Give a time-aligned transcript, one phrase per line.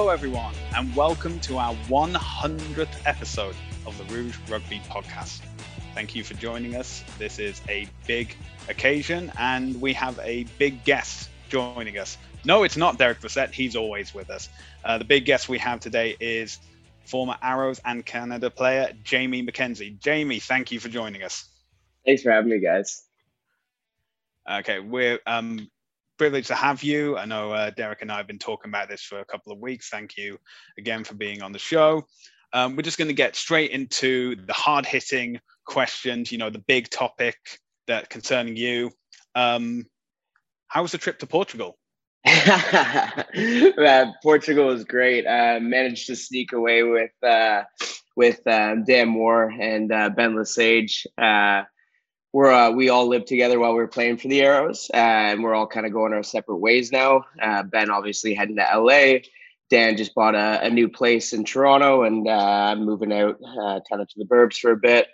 [0.00, 3.54] Hello, everyone, and welcome to our 100th episode
[3.84, 5.42] of the Rouge Rugby Podcast.
[5.92, 7.04] Thank you for joining us.
[7.18, 8.34] This is a big
[8.70, 12.16] occasion, and we have a big guest joining us.
[12.46, 13.50] No, it's not Derek Brissett.
[13.50, 14.48] He's always with us.
[14.82, 16.58] Uh, the big guest we have today is
[17.04, 20.00] former Arrows and Canada player Jamie McKenzie.
[20.00, 21.46] Jamie, thank you for joining us.
[22.06, 23.04] Thanks for having me, guys.
[24.50, 25.70] Okay, we're um,
[26.20, 27.16] privileged to have you.
[27.16, 29.58] I know uh, Derek and I have been talking about this for a couple of
[29.58, 29.88] weeks.
[29.88, 30.36] Thank you
[30.76, 32.04] again for being on the show.
[32.52, 36.58] Um, we're just going to get straight into the hard hitting questions, you know, the
[36.58, 37.38] big topic
[37.86, 38.90] that concerning you.
[39.34, 39.86] Um,
[40.68, 41.78] how was the trip to Portugal?
[42.26, 45.26] uh, Portugal was great.
[45.26, 47.62] Uh, managed to sneak away with uh,
[48.14, 51.06] with um, Dan Moore and uh, Ben Lesage.
[52.32, 55.54] We're uh, we all lived together while we were playing for the Arrows, and we're
[55.54, 57.24] all kind of going our separate ways now.
[57.42, 59.18] Uh, ben obviously heading to LA.
[59.68, 63.80] Dan just bought a, a new place in Toronto, and uh, I'm moving out uh,
[63.88, 65.08] kind of to the burbs for a bit.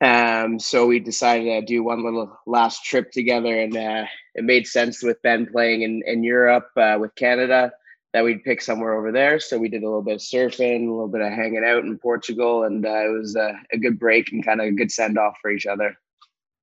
[0.00, 4.66] Um, so we decided to do one little last trip together, and uh, it made
[4.66, 7.70] sense with Ben playing in in Europe with Canada
[8.14, 9.40] that we'd pick somewhere over there.
[9.40, 11.98] So we did a little bit of surfing, a little bit of hanging out in
[11.98, 15.50] Portugal, and it was a good break and kind of a good send off for
[15.50, 15.98] each other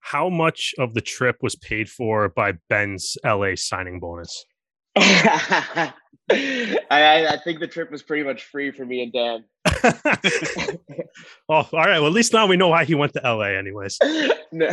[0.04, 4.46] how much of the trip was paid for by Ben's LA signing bonus?
[4.96, 5.94] I,
[6.30, 9.46] I, think the trip was pretty much free for me and Dan.
[11.50, 12.00] oh, all right.
[12.00, 13.98] Well, at least now we know why he went to LA, anyways.
[14.52, 14.70] no,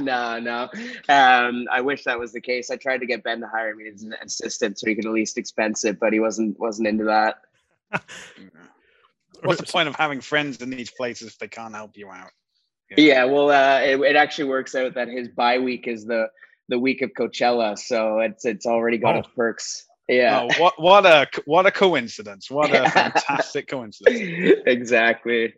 [0.00, 0.68] no, no.
[1.08, 2.70] Um, I wish that was the case.
[2.70, 5.12] I tried to get Ben to hire me as an assistant so he could at
[5.12, 7.38] least expense it, but he wasn't wasn't into that.
[9.42, 12.30] What's the point of having friends in these places if they can't help you out?
[12.96, 16.28] Yeah, well, uh, it, it, actually works out that his bye week is the
[16.68, 19.18] the week of Coachella, so it's it's already got oh.
[19.20, 19.86] its perks.
[20.08, 20.40] Yeah.
[20.42, 22.50] Oh, what what a what a coincidence!
[22.50, 24.60] What a fantastic coincidence!
[24.66, 25.54] exactly.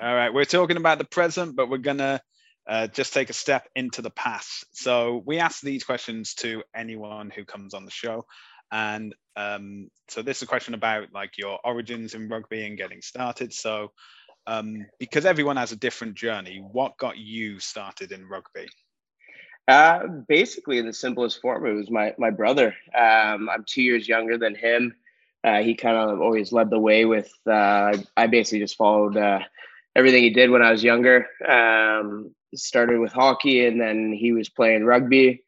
[0.00, 2.20] All right, we're talking about the present, but we're gonna
[2.68, 4.64] uh, just take a step into the past.
[4.72, 8.26] So we ask these questions to anyone who comes on the show,
[8.70, 13.02] and um, so this is a question about like your origins in rugby and getting
[13.02, 13.52] started.
[13.52, 13.90] So
[14.50, 16.62] um, because everyone has a different journey.
[16.72, 18.66] What got you started in rugby?
[19.68, 22.74] Uh, basically, in the simplest form, it was my my brother.
[22.96, 24.94] Um, I'm two years younger than him.
[25.44, 27.30] Uh, he kind of always led the way with.
[27.46, 29.38] Uh, I basically just followed uh,
[29.94, 31.28] everything he did when I was younger.
[31.48, 35.44] Um, started with hockey, and then he was playing rugby.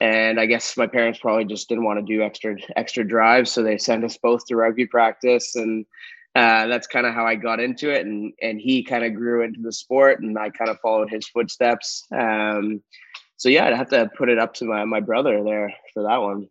[0.00, 3.64] And I guess my parents probably just didn't want to do extra extra drives, so
[3.64, 5.56] they sent us both to rugby practice.
[5.56, 5.86] And
[6.34, 9.42] uh, that's kind of how I got into it, and and he kind of grew
[9.42, 12.04] into the sport, and I kind of followed his footsteps.
[12.12, 12.82] Um,
[13.36, 16.18] so yeah, I'd have to put it up to my my brother there for that
[16.18, 16.48] one.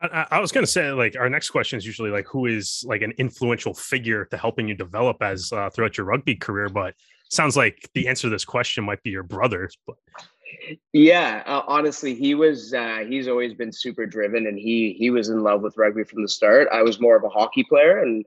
[0.00, 2.84] I, I was going to say, like, our next question is usually like, who is
[2.86, 6.68] like an influential figure to helping you develop as uh, throughout your rugby career?
[6.68, 6.94] But
[7.30, 9.70] sounds like the answer to this question might be your brother.
[9.86, 9.96] But
[10.92, 12.72] yeah, uh, honestly, he was.
[12.74, 16.22] Uh, he's always been super driven, and he he was in love with rugby from
[16.22, 16.68] the start.
[16.72, 18.24] I was more of a hockey player, and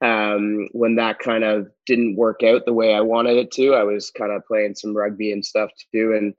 [0.00, 3.84] um, when that kind of didn't work out the way I wanted it to, I
[3.84, 6.34] was kind of playing some rugby and stuff too,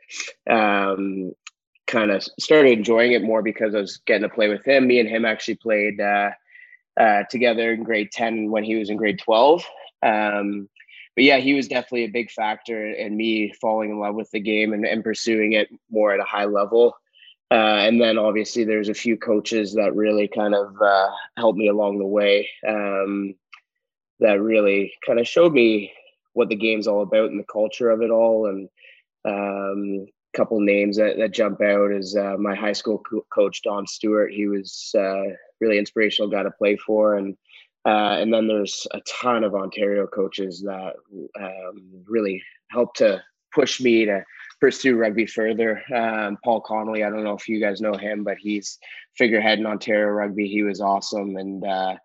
[0.48, 1.34] and um,
[1.88, 4.88] kind of started enjoying it more because I was getting to play with him.
[4.88, 6.32] Me and him actually played uh,
[7.00, 9.64] uh, together in grade ten when he was in grade twelve.
[10.04, 10.70] Um,
[11.18, 14.40] but yeah, he was definitely a big factor in me falling in love with the
[14.40, 16.96] game and, and pursuing it more at a high level.
[17.50, 21.70] Uh, and then obviously there's a few coaches that really kind of uh, helped me
[21.70, 23.34] along the way um,
[24.20, 25.92] that really kind of showed me
[26.34, 28.46] what the game's all about and the culture of it all.
[28.46, 28.70] And
[29.26, 30.06] um,
[30.36, 33.88] a couple names that, that jump out is uh, my high school co- coach, Don
[33.88, 34.32] Stewart.
[34.32, 35.24] He was uh,
[35.60, 37.16] really inspirational guy to play for.
[37.16, 37.36] And
[37.88, 40.96] uh, and then there's a ton of Ontario coaches that
[41.40, 43.24] um, really helped to
[43.56, 44.26] push me to
[44.60, 45.82] pursue rugby further.
[45.96, 48.78] Um, Paul Connolly, I don't know if you guys know him, but he's
[49.16, 50.50] figurehead in Ontario rugby.
[50.50, 51.96] He was awesome, and uh,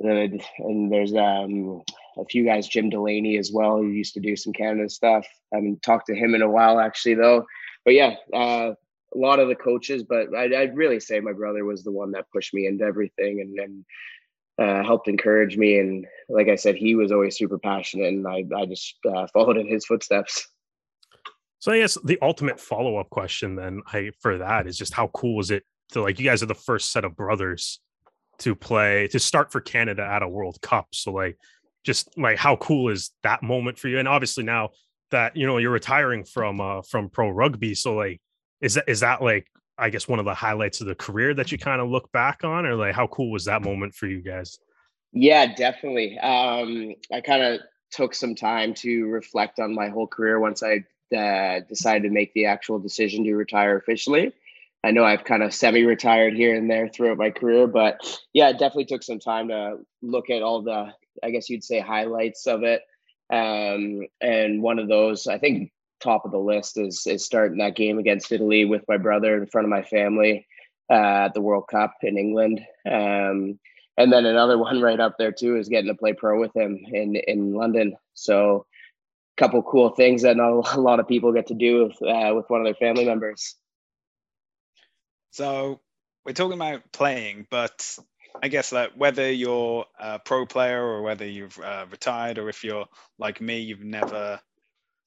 [0.00, 1.82] and there's um,
[2.18, 5.24] a few guys, Jim Delaney as well, who used to do some Canada stuff.
[5.52, 7.46] I haven't talked to him in a while actually, though.
[7.84, 8.72] But yeah, uh,
[9.14, 12.10] a lot of the coaches, but I'd, I'd, really say my brother was the one
[12.12, 13.84] that pushed me into everything, and and
[14.60, 15.78] uh, helped encourage me.
[15.78, 19.56] And like I said, he was always super passionate, and I, I just uh, followed
[19.56, 20.46] in his footsteps.
[21.58, 25.08] So I guess the ultimate follow up question then I for that is just how
[25.08, 25.62] cool was it
[25.92, 27.80] to like you guys are the first set of brothers
[28.38, 30.88] to play to start for Canada at a World Cup.
[30.94, 31.36] So like
[31.84, 33.98] just like how cool is that moment for you?
[33.98, 34.70] And obviously now
[35.10, 38.22] that you know you're retiring from uh from pro rugby, so like
[38.62, 39.46] is that is that like
[39.80, 42.44] I guess one of the highlights of the career that you kind of look back
[42.44, 44.58] on, or like how cool was that moment for you guys?
[45.12, 46.18] Yeah, definitely.
[46.18, 47.60] Um, I kind of
[47.90, 50.84] took some time to reflect on my whole career once I
[51.16, 54.32] uh, decided to make the actual decision to retire officially.
[54.84, 57.98] I know I've kind of semi-retired here and there throughout my career, but
[58.32, 61.80] yeah, it definitely took some time to look at all the, I guess you'd say,
[61.80, 62.82] highlights of it.
[63.32, 67.76] Um, and one of those, I think, top of the list is is starting that
[67.76, 70.46] game against Italy with my brother in front of my family
[70.90, 72.60] uh, at the World Cup in England.
[72.86, 73.58] Um,
[73.96, 76.78] and then another one right up there too is getting to play pro with him
[76.92, 77.96] in in London.
[78.14, 78.66] So,
[79.38, 82.34] a couple cool things that not a lot of people get to do with uh,
[82.34, 83.56] with one of their family members.
[85.32, 85.80] So
[86.26, 87.96] we're talking about playing, but
[88.42, 92.64] I guess that whether you're a pro player or whether you've uh, retired or if
[92.64, 92.86] you're
[93.18, 94.40] like me, you've never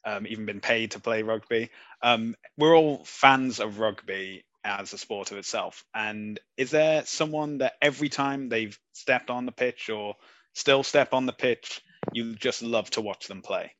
[0.05, 1.69] um, even been paid to play rugby.
[2.01, 5.83] Um, we're all fans of rugby as a sport of itself.
[5.93, 10.15] And is there someone that every time they've stepped on the pitch or
[10.53, 11.81] still step on the pitch,
[12.13, 13.73] you just love to watch them play?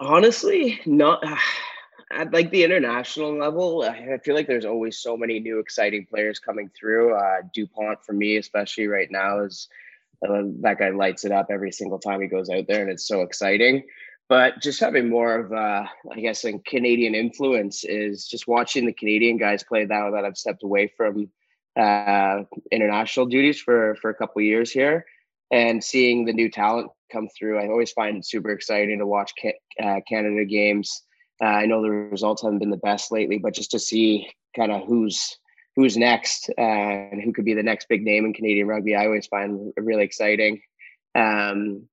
[0.00, 1.22] Honestly, not
[2.10, 3.82] at like the international level.
[3.82, 7.14] I feel like there's always so many new exciting players coming through.
[7.14, 9.68] Uh, Dupont for me, especially right now, is
[10.26, 13.06] uh, that guy lights it up every single time he goes out there, and it's
[13.06, 13.84] so exciting
[14.28, 18.92] but just having more of a, I guess a Canadian influence is just watching the
[18.92, 21.30] Canadian guys play now that I've stepped away from
[21.78, 25.06] uh, international duties for for a couple years here,
[25.50, 27.58] and seeing the new talent come through.
[27.58, 29.32] I always find it super exciting to watch
[29.82, 31.02] uh, Canada games.
[31.42, 34.72] Uh, I know the results haven't been the best lately, but just to see kind
[34.72, 35.38] of who's
[35.76, 39.06] who's next uh, and who could be the next big name in Canadian rugby, I
[39.06, 40.60] always find really exciting.
[41.14, 41.88] Um,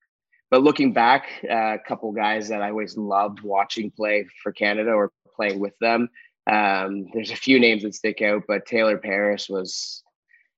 [0.56, 4.92] but looking back, uh, a couple guys that I always loved watching play for Canada
[4.92, 6.07] or playing with them.
[6.50, 10.02] Um, there's a few names that stick out, but Taylor Paris was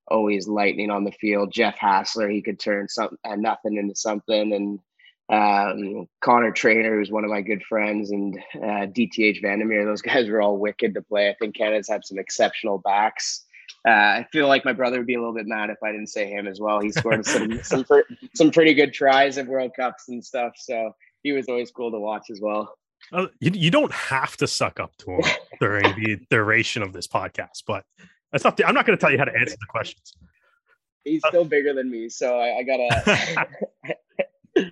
[0.08, 1.52] always lightning on the field.
[1.52, 4.80] Jeff Hassler, he could turn something uh, nothing into something, and
[5.30, 9.86] um, Conor Trainor, who's one of my good friends, and uh, DTH van der Merwe.
[9.86, 11.28] Those guys were all wicked to play.
[11.28, 13.47] I think Canada's had some exceptional backs.
[13.88, 16.08] Uh, I feel like my brother would be a little bit mad if I didn't
[16.08, 16.82] say him as well.
[16.82, 17.86] He scored some some
[18.36, 20.54] some pretty good tries at World Cups and stuff.
[20.58, 20.94] So
[21.24, 22.78] he was always cool to watch as well.
[23.14, 25.22] Uh, you, you don't have to suck up to him
[25.62, 27.86] during the duration of this podcast, but
[28.34, 28.58] that's not.
[28.58, 30.14] The, I'm not going to tell you how to answer the questions.
[31.06, 33.48] He's still bigger than me, so I, I gotta.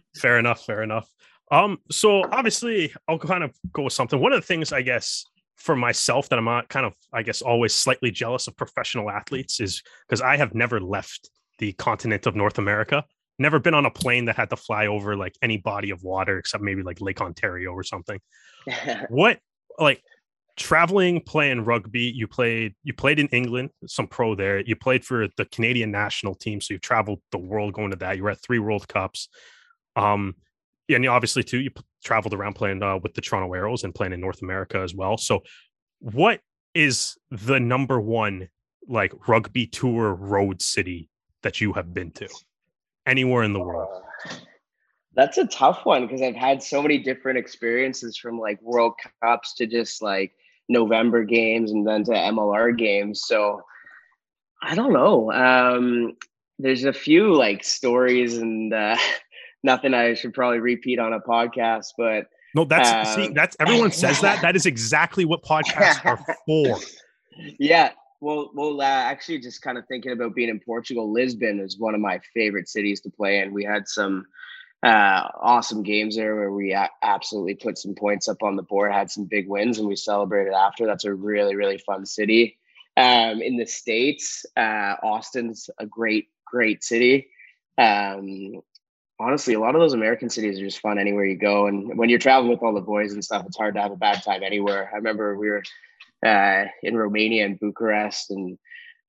[0.18, 0.66] fair enough.
[0.66, 1.10] Fair enough.
[1.52, 1.80] Um.
[1.90, 4.20] So obviously, I'll kind of go with something.
[4.20, 5.24] One of the things I guess
[5.56, 9.60] for myself that I'm not kind of, I guess, always slightly jealous of professional athletes
[9.60, 11.30] is because I have never left
[11.60, 13.04] the continent of North America.
[13.40, 16.38] Never been on a plane that had to fly over like any body of water
[16.38, 18.20] except maybe like Lake Ontario or something.
[19.10, 19.40] what
[19.80, 20.02] like
[20.58, 25.28] traveling playing rugby you played you played in england some pro there you played for
[25.36, 28.42] the canadian national team so you traveled the world going to that you were at
[28.42, 29.28] three world cups
[29.98, 30.34] um
[30.90, 31.72] and obviously too you
[32.04, 35.18] traveled around playing uh, with the Toronto Arrows and playing in North America as well.
[35.18, 35.44] So,
[36.00, 36.42] what
[36.74, 38.50] is the number one
[38.88, 41.10] like rugby tour road city
[41.44, 42.28] that you have been to
[43.06, 44.04] anywhere in the world?
[44.26, 44.36] Uh,
[45.16, 49.56] that's a tough one because I've had so many different experiences from like World Cups
[49.56, 50.34] to just like
[50.68, 53.24] November games and then to MLR games.
[53.26, 53.62] So
[54.62, 55.32] I don't know.
[55.32, 56.18] Um,
[56.60, 58.98] there's a few like stories and uh,
[59.66, 63.92] nothing I should probably repeat on a podcast, but no, that's um, see, that's everyone
[64.04, 64.42] says that.
[64.42, 66.80] That is exactly what podcasts are for.
[67.60, 67.92] Yeah.
[68.22, 71.94] Well, well, uh, actually, just kind of thinking about being in Portugal, Lisbon is one
[71.94, 73.54] of my favorite cities to play in.
[73.54, 74.26] We had some
[74.84, 78.94] uh, awesome games there where we a- absolutely put some points up on the board,
[78.94, 80.86] had some big wins, and we celebrated after.
[80.86, 82.58] That's a really, really fun city.
[82.96, 87.28] Um, in the States, uh, Austin's a great, great city.
[87.78, 88.62] Um,
[89.20, 91.68] honestly, a lot of those American cities are just fun anywhere you go.
[91.68, 93.98] And when you're traveling with all the boys and stuff, it's hard to have a
[93.98, 94.90] bad time anywhere.
[94.94, 95.64] I remember we were
[96.26, 98.58] uh, in Romania and Bucharest, and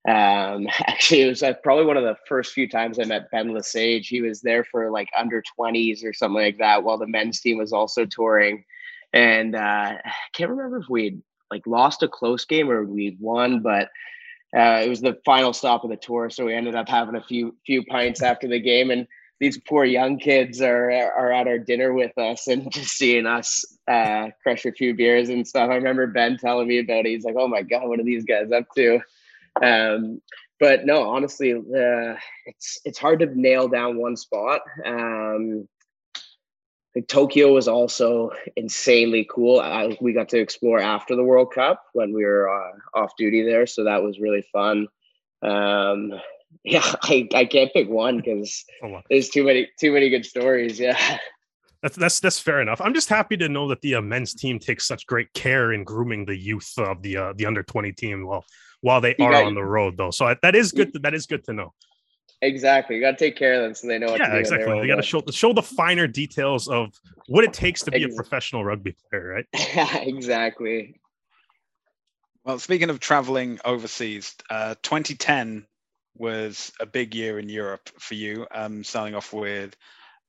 [0.08, 3.52] um, actually, it was uh, probably one of the first few times I met Ben
[3.52, 4.08] Lesage.
[4.08, 7.58] He was there for like under 20s or something like that, while the men's team
[7.58, 8.64] was also touring.
[9.12, 9.58] And uh,
[10.04, 11.18] I can't remember if we
[11.50, 13.88] like lost a close game or we won, but
[14.56, 17.22] uh, it was the final stop of the tour, so we ended up having a
[17.22, 19.06] few few pints after the game, and
[19.40, 23.64] these poor young kids are are at our dinner with us and just seeing us
[23.88, 25.70] uh, crush a few beers and stuff.
[25.70, 27.10] I remember Ben telling me about it.
[27.10, 29.00] He's like, "Oh my god, what are these guys up to?"
[29.62, 30.20] Um,
[30.58, 32.14] but no, honestly, uh,
[32.46, 34.62] it's it's hard to nail down one spot.
[34.84, 35.68] Um,
[36.94, 39.60] like Tokyo was also insanely cool.
[39.60, 43.42] I, we got to explore after the World Cup when we were uh, off duty
[43.42, 44.88] there, so that was really fun.
[45.42, 46.14] Um,
[46.66, 48.64] yeah, I, I can't pick one because
[49.10, 50.78] there's too many too many good stories.
[50.78, 51.18] Yeah.
[51.82, 52.80] That's that's that's fair enough.
[52.80, 55.84] I'm just happy to know that the uh, men's team takes such great care in
[55.84, 58.44] grooming the youth of the uh, the under 20 team while
[58.80, 60.10] while they you are got, on the road though.
[60.10, 60.92] So that is good.
[60.94, 61.72] To, that is good to know.
[62.42, 62.96] Exactly.
[62.96, 64.16] You got to take care of them so they know.
[64.16, 64.78] yeah, exactly.
[64.80, 66.92] You got to show show the finer details of
[67.28, 69.46] what it takes to be a professional rugby player, right?
[69.54, 71.00] Yeah, exactly.
[72.44, 75.66] Well, speaking of traveling overseas, uh, 2010
[76.18, 78.46] was a big year in Europe for you.
[78.52, 79.76] Um, starting off with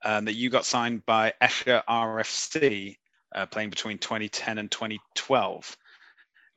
[0.03, 2.98] um, that you got signed by Esher RFC,
[3.34, 5.77] uh, playing between 2010 and 2012.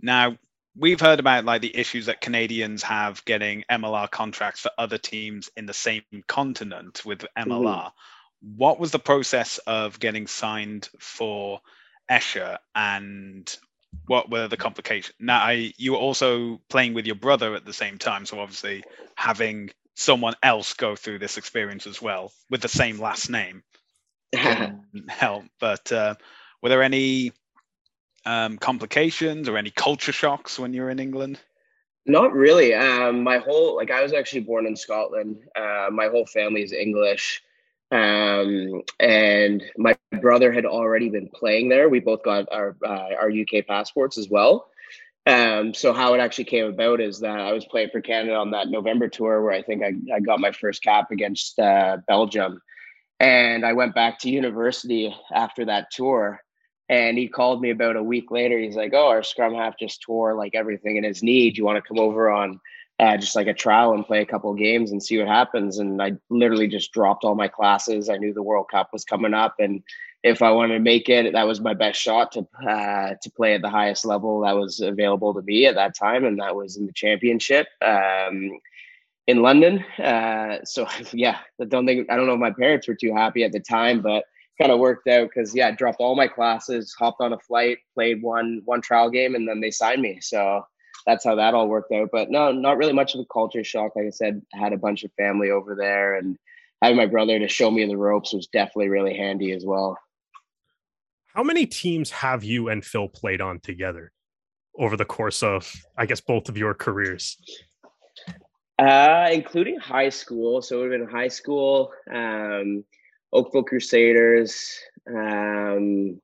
[0.01, 0.37] Now,
[0.77, 5.51] we've heard about like the issues that Canadians have getting MLR contracts for other teams
[5.57, 7.65] in the same continent with MLR.
[7.65, 8.57] Mm-hmm.
[8.57, 11.61] What was the process of getting signed for
[12.09, 13.57] Esher and
[14.07, 15.15] what were the complications?
[15.21, 18.83] Now, I, you were also playing with your brother at the same time, so obviously
[19.15, 23.63] having someone else go through this experience as well with the same last name
[25.09, 25.45] help.
[25.61, 26.15] But uh,
[26.63, 27.33] were there any
[28.25, 31.39] um, complications or any culture shocks when you were in England?
[32.07, 32.75] Not really.
[32.75, 35.39] Um, my whole like I was actually born in Scotland.
[35.55, 37.43] Uh, my whole family is English,
[37.91, 41.89] um, and my brother had already been playing there.
[41.89, 44.71] We both got our uh, our UK passports as well.
[45.27, 48.53] Um, so how it actually came about is that I was playing for Canada on
[48.53, 52.61] that November tour where I think I, I got my first cap against uh, Belgium.
[53.19, 56.41] And I went back to university after that tour.
[56.89, 58.59] And he called me about a week later.
[58.59, 61.51] He's like, Oh, our scrum half just tore like everything in his knee.
[61.51, 62.61] Do you want to come over on
[63.01, 65.79] uh, just like a trial and play a couple games and see what happens?
[65.79, 68.09] And I literally just dropped all my classes.
[68.09, 69.83] I knew the World Cup was coming up and
[70.23, 73.55] if I wanted to make it, that was my best shot to uh, to play
[73.55, 76.77] at the highest level that was available to me at that time, and that was
[76.77, 78.59] in the championship um,
[79.27, 79.83] in London.
[79.99, 83.45] Uh, so yeah, I don't think I don't know if my parents were too happy
[83.45, 84.25] at the time, but
[84.61, 87.79] kind of worked out because yeah, I dropped all my classes, hopped on a flight,
[87.95, 90.19] played one one trial game, and then they signed me.
[90.21, 90.67] So
[91.07, 92.09] that's how that all worked out.
[92.13, 93.97] But no, not really much of a culture shock.
[93.97, 96.37] Like I said, I had a bunch of family over there, and
[96.83, 99.99] having my brother to show me the ropes was definitely really handy as well.
[101.35, 104.13] How many teams have you and Phil played on together
[104.79, 107.39] over the course of, I guess, both of your careers?
[108.79, 110.63] Uh, including high school.
[110.63, 112.83] So it would have been high school, um,
[113.33, 114.75] Oakville Crusaders,
[115.07, 116.21] um,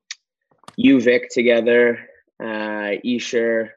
[0.77, 1.99] UVic together,
[2.43, 3.76] uh, Esher,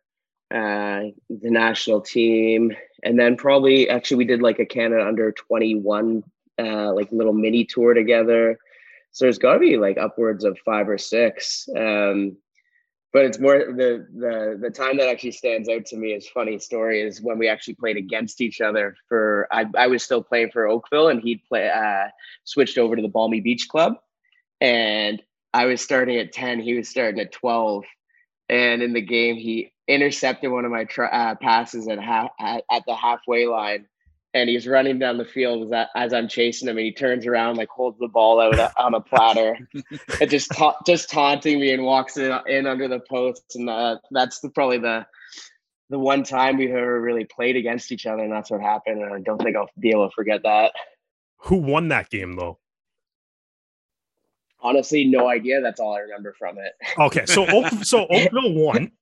[0.50, 6.22] uh, the national team, and then probably actually we did like a Canada under 21
[6.58, 8.58] uh, like little mini tour together.
[9.12, 11.68] So there's got to be like upwards of five or six.
[11.76, 12.36] Um,
[13.12, 16.58] but it's more the the the time that actually stands out to me is funny
[16.58, 20.50] story is when we actually played against each other for I, I was still playing
[20.52, 22.08] for Oakville and he'd play uh,
[22.44, 23.94] switched over to the Balmy Beach Club
[24.60, 25.20] and
[25.52, 27.84] I was starting at 10 he was starting at 12
[28.48, 32.64] and in the game he intercepted one of my tra- uh, passes at half at,
[32.70, 33.86] at the halfway line
[34.32, 37.26] and he's running down the field as, I, as I'm chasing him, and he turns
[37.26, 39.58] around, like holds the ball out on a platter,
[40.20, 43.96] and just ta- just taunting me, and walks in, in under the post, and uh,
[44.10, 45.06] that's the, probably the
[45.88, 49.02] the one time we've ever really played against each other, and that's what happened.
[49.02, 50.72] And I don't think I'll be able to forget that.
[51.44, 52.58] Who won that game, though?
[54.62, 55.60] Honestly, no idea.
[55.60, 56.72] That's all I remember from it.
[56.96, 57.44] Okay, so
[57.82, 58.92] so Oakville won.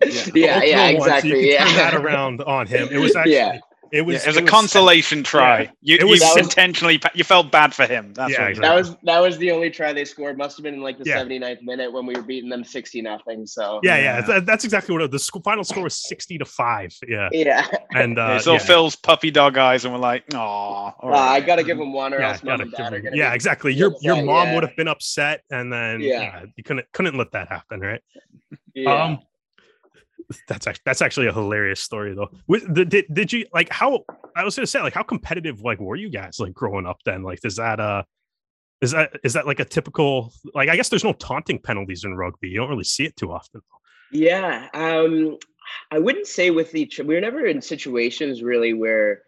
[0.00, 1.32] Yeah, yeah, yeah exactly.
[1.32, 1.64] Won, so yeah.
[1.64, 2.88] turn that around on him.
[2.90, 3.58] It was actually yeah.
[3.90, 5.62] It was, yeah, it was it a was, consolation try.
[5.62, 5.70] Yeah.
[5.80, 8.12] You, it was, you intentionally you felt bad for him.
[8.12, 8.68] That's yeah, exactly.
[8.68, 10.36] that was that was the only try they scored.
[10.36, 11.22] Must have been in like the yeah.
[11.22, 13.46] 79th minute when we were beating them 60 nothing.
[13.46, 14.40] So yeah, yeah, yeah.
[14.40, 16.94] that's exactly what it, the final score was 60 to five.
[17.06, 17.66] Yeah, yeah.
[17.94, 21.78] And uh, so Phil's puppy dog eyes, and we're like, oh, uh, I gotta give
[21.78, 23.16] him one, or else mom and dad are gonna.
[23.16, 23.72] Yeah, exactly.
[23.72, 26.44] Your upset, your mom would have been upset, and then yeah.
[26.56, 28.02] you couldn't couldn't let that happen, right?
[28.74, 28.92] Yeah.
[28.92, 29.20] Um,
[30.46, 32.30] that's actually that's actually a hilarious story though.
[32.84, 34.04] Did did you like how
[34.36, 37.22] I was gonna say like how competitive like were you guys like growing up then?
[37.22, 38.02] Like is that uh
[38.80, 42.14] is that is that like a typical like I guess there's no taunting penalties in
[42.14, 42.48] rugby.
[42.48, 43.62] You don't really see it too often.
[44.12, 45.38] Yeah, um,
[45.90, 46.98] I wouldn't say with each.
[46.98, 49.22] We were never in situations really where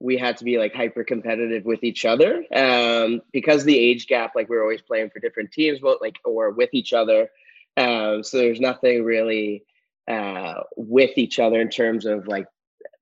[0.00, 4.32] we had to be like hyper competitive with each other um, because the age gap.
[4.34, 7.28] Like we are always playing for different teams, but like or with each other.
[7.76, 9.64] Um, so there's nothing really
[10.08, 12.46] uh, with each other in terms of like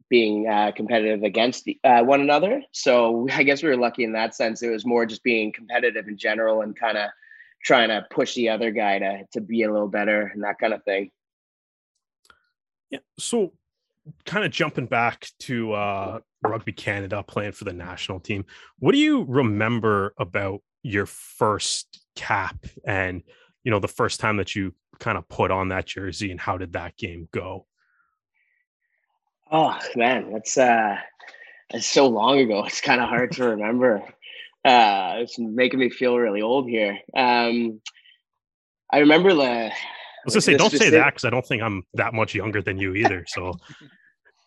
[0.09, 2.63] being uh, competitive against uh, one another.
[2.73, 4.63] So I guess we were lucky in that sense.
[4.63, 7.11] It was more just being competitive in general and kind of
[7.65, 10.75] trying to push the other guy to to be a little better and that kind
[10.75, 11.11] of thing.
[12.91, 12.99] Yeah.
[13.19, 13.53] So
[14.27, 18.45] kind of jumping back to uh rugby canada playing for the national team
[18.81, 23.23] what do you remember about your first cap and
[23.63, 26.57] you know the first time that you kind of put on that jersey and how
[26.57, 27.67] did that game go
[29.51, 30.97] oh man that's uh
[31.71, 34.03] it's so long ago it's kind of hard to remember
[34.65, 37.81] uh it's making me feel really old here um
[38.93, 39.73] i remember the
[40.23, 40.93] I was gonna say, don't specific...
[40.93, 43.25] say that because I don't think I'm that much younger than you either.
[43.27, 43.55] So,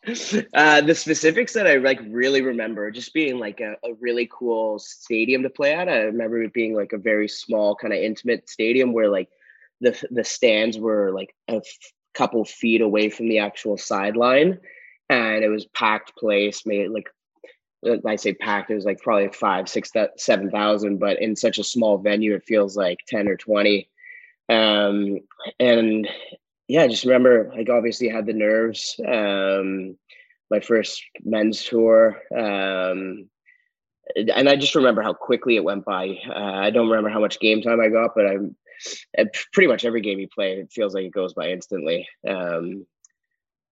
[0.54, 4.80] uh, the specifics that I like really remember just being like a, a, really cool
[4.80, 5.90] stadium to play at.
[5.90, 9.28] I remember it being like a very small, kind of intimate stadium where like
[9.86, 14.60] the the stands were like a f- couple feet away from the actual sideline,
[15.10, 16.66] and it was packed place.
[16.66, 17.08] Made like
[18.06, 21.64] I say packed, it was like probably five, six, seven thousand, but in such a
[21.64, 23.90] small venue, it feels like ten or twenty.
[24.50, 25.20] Um,
[25.60, 26.08] and
[26.68, 29.00] yeah, I just remember like obviously had the nerves.
[29.08, 29.98] Um,
[30.52, 32.22] my first men's tour.
[32.36, 33.30] Um,
[34.16, 36.20] and I just remember how quickly it went by.
[36.30, 38.56] Uh, I don't remember how much game time I got, but I'm
[39.54, 42.08] pretty much every game you play, it feels like it goes by instantly.
[42.28, 42.86] Um,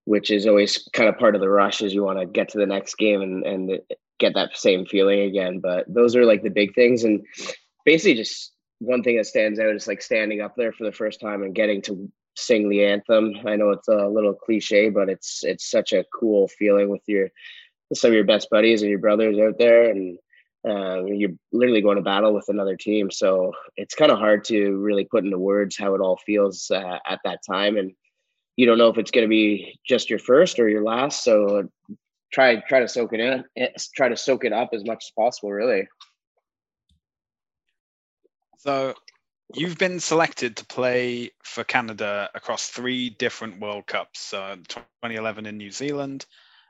[0.05, 2.57] which is always kind of part of the rush as you want to get to
[2.57, 3.79] the next game and, and
[4.19, 5.59] get that same feeling again.
[5.59, 7.03] But those are like the big things.
[7.03, 7.25] And
[7.85, 11.21] basically just one thing that stands out is like standing up there for the first
[11.21, 13.33] time and getting to sing the anthem.
[13.45, 17.29] I know it's a little cliche, but it's it's such a cool feeling with your
[17.93, 20.17] some of your best buddies and your brothers out there, and
[20.67, 23.11] uh, you're literally going to battle with another team.
[23.11, 26.99] So it's kind of hard to really put into words how it all feels uh,
[27.05, 27.91] at that time, and
[28.55, 31.23] you don't know if it's going to be just your first or your last.
[31.23, 31.69] So
[32.31, 35.11] try try to soak it in, eh, try to soak it up as much as
[35.17, 35.87] possible, really.
[38.57, 38.93] So
[39.53, 44.19] you've been selected to play for Canada across three different World Cups.
[44.19, 46.25] So 2011 in New Zealand,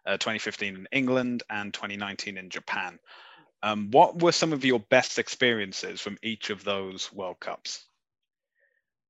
[0.08, 2.98] uh, 2015 in England, and 2019 in Japan.
[3.64, 7.86] Um, what were some of your best experiences from each of those World Cups?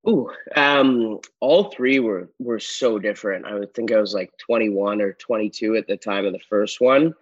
[0.08, 3.46] Ooh, um, all three were were so different.
[3.46, 6.80] I would think I was like 21 or 22 at the time of the first
[6.80, 7.16] one,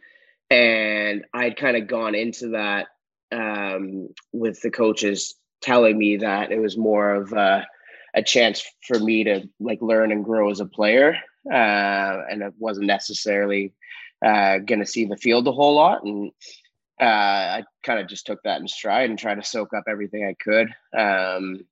[0.50, 2.88] and I'd kind of gone into that
[3.32, 7.66] um, with the coaches telling me that it was more of a,
[8.14, 11.16] a chance for me to like learn and grow as a player.
[11.50, 13.74] Uh, and it wasn't necessarily
[14.26, 16.04] uh, going to see the field a whole lot.
[16.04, 16.32] And
[17.02, 20.24] uh, I kind of just took that in stride and tried to soak up everything
[20.26, 20.70] I could.
[20.98, 21.66] Um,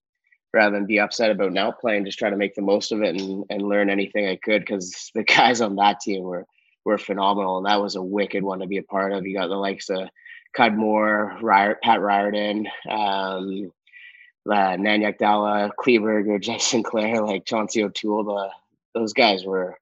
[0.54, 3.16] rather than be upset about not playing, just try to make the most of it
[3.16, 6.46] and, and learn anything I could because the guys on that team were
[6.86, 7.58] were phenomenal.
[7.58, 9.26] And that was a wicked one to be a part of.
[9.26, 10.10] You got the likes of
[10.58, 11.38] Cudmore,
[11.84, 13.72] Pat Riordan, um,
[14.50, 18.50] uh, Nanyuk Dalla, Kleberg, Jason Clare, like Chauncey O'Toole, the,
[18.96, 19.78] those guys were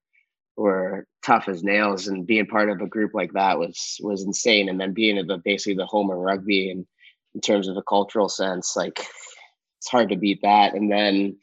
[0.58, 4.70] were tough as nails, and being part of a group like that was was insane.
[4.70, 6.86] And then being at the basically the home of rugby, and
[7.36, 9.00] in terms of the cultural sense, like
[9.80, 10.74] it's hard to beat that.
[10.74, 11.38] And then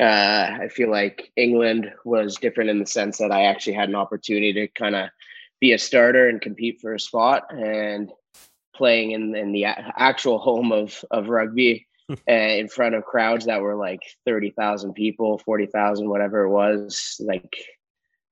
[0.00, 3.94] uh, I feel like England was different in the sense that I actually had an
[3.94, 5.10] opportunity to kind of
[5.60, 8.10] be a starter and compete for a spot and
[8.74, 13.62] playing in, in the actual home of of rugby uh, in front of crowds that
[13.62, 17.16] were like 30,000 people, 40,000, whatever it was.
[17.20, 17.56] Like,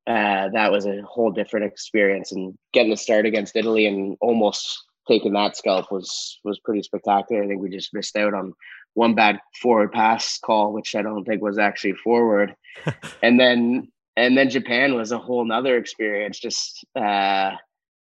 [0.06, 2.32] uh, that was a whole different experience.
[2.32, 7.42] And getting to start against Italy and almost taking that scalp was was pretty spectacular.
[7.42, 8.52] I think we just missed out on
[8.94, 12.54] one bad forward pass call, which I don't think was actually forward.
[13.22, 16.38] and then and then Japan was a whole nother experience.
[16.38, 17.52] Just uh,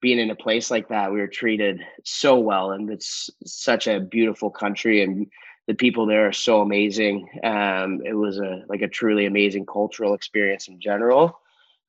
[0.01, 3.99] being in a place like that, we were treated so well, and it's such a
[3.99, 5.27] beautiful country and
[5.67, 7.27] the people there are so amazing.
[7.43, 11.39] Um, it was a like a truly amazing cultural experience in general.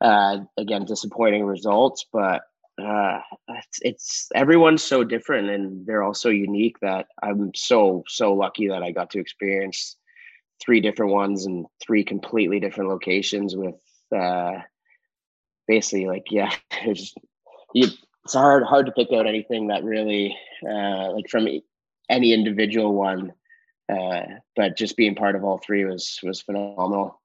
[0.00, 2.42] Uh, again, disappointing results, but
[2.82, 8.34] uh, it's, it's everyone's so different and they're all so unique that I'm so so
[8.34, 9.96] lucky that I got to experience
[10.60, 13.80] three different ones in three completely different locations with
[14.14, 14.54] uh,
[15.68, 16.52] basically like yeah,
[16.84, 17.14] it's
[17.72, 20.36] it's hard hard to pick out anything that really
[20.68, 21.46] uh, like from
[22.10, 23.32] any individual one
[23.92, 24.22] uh,
[24.56, 27.20] but just being part of all three was was phenomenal.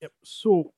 [0.00, 0.12] Yep.
[0.24, 0.72] So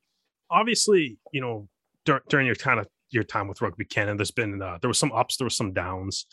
[0.50, 1.68] obviously, you know,
[2.04, 4.98] dur- during your kind of your time with Rugby Canada, there's been uh, there was
[4.98, 6.26] some ups, there was some downs.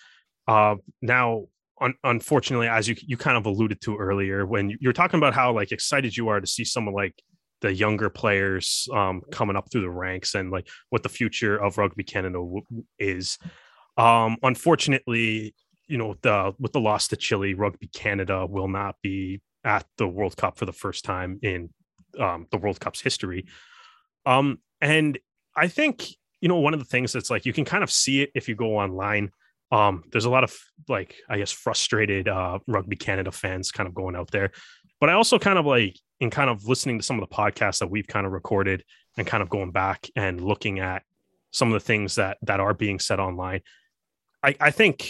[0.48, 1.46] Uh, now,
[1.82, 5.34] un- unfortunately, as you you kind of alluded to earlier, when you, you're talking about
[5.34, 7.22] how like excited you are to see someone like
[7.62, 11.78] the younger players um, coming up through the ranks and like what the future of
[11.78, 12.62] Rugby Canada w-
[13.00, 13.38] is.
[13.98, 15.56] Um, unfortunately,
[15.88, 20.08] you know the with the loss to Chile, Rugby Canada will not be at the
[20.08, 21.70] World Cup for the first time in
[22.20, 23.46] um, the World Cup's history.
[24.26, 25.18] Um, and
[25.56, 26.08] I think
[26.42, 28.48] you know one of the things that's like you can kind of see it if
[28.50, 29.32] you go online.
[29.72, 30.56] Um, there's a lot of
[30.88, 34.52] like I guess frustrated uh, Rugby Canada fans kind of going out there,
[35.00, 37.80] but I also kind of like in kind of listening to some of the podcasts
[37.80, 38.84] that we've kind of recorded
[39.18, 41.04] and kind of going back and looking at
[41.52, 43.62] some of the things that that are being said online.
[44.44, 45.10] I, I think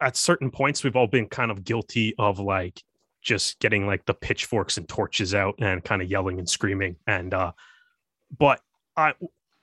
[0.00, 2.82] at certain points we've all been kind of guilty of like
[3.20, 6.96] just getting like the pitchforks and torches out and kind of yelling and screaming.
[7.06, 7.52] And uh
[8.38, 8.60] but
[8.96, 9.14] I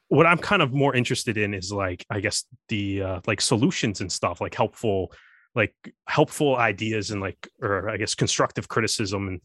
[0.07, 4.01] what I'm kind of more interested in is like I guess the uh like solutions
[4.01, 5.13] and stuff, like helpful
[5.53, 5.73] like
[6.07, 9.41] helpful ideas and like or I guess constructive criticism and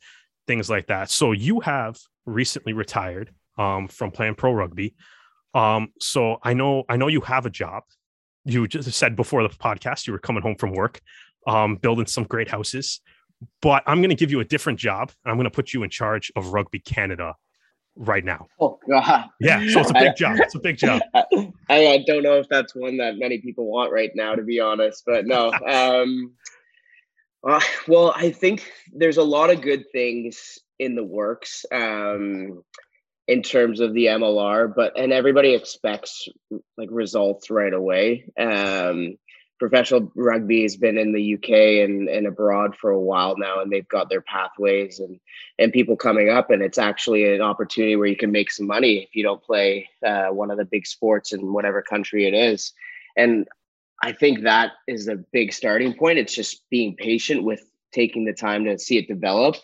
[0.46, 1.10] things like that.
[1.10, 4.94] So you have recently retired um from playing pro rugby.
[5.54, 7.84] Um so I know I know you have a job
[8.46, 11.00] you just said before the podcast you were coming home from work,
[11.46, 13.00] um, building some great houses.
[13.60, 15.10] But I'm going to give you a different job.
[15.26, 17.34] I'm going to put you in charge of Rugby Canada
[17.96, 18.46] right now.
[18.60, 19.26] Oh God!
[19.40, 20.38] Yeah, so it's a big job.
[20.38, 21.02] It's a big job.
[21.14, 24.60] I, I, don't know if that's one that many people want right now, to be
[24.60, 25.02] honest.
[25.06, 25.52] But no.
[25.66, 26.32] um,
[27.46, 31.64] uh, well, I think there's a lot of good things in the works.
[31.72, 32.62] Um,
[33.28, 36.28] in terms of the MLR, but and everybody expects
[36.76, 38.24] like results right away.
[38.38, 39.16] Um,
[39.58, 43.70] professional rugby has been in the UK and, and abroad for a while now, and
[43.70, 45.18] they've got their pathways and
[45.58, 49.04] and people coming up, and it's actually an opportunity where you can make some money
[49.04, 52.72] if you don't play uh, one of the big sports in whatever country it is.
[53.16, 53.46] And
[54.02, 56.18] I think that is a big starting point.
[56.18, 59.56] It's just being patient with taking the time to see it develop.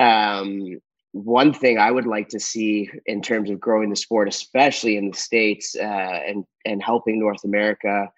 [0.00, 0.80] Um,
[1.12, 5.10] one thing I would like to see in terms of growing the sport, especially in
[5.10, 8.10] the states uh, and and helping North America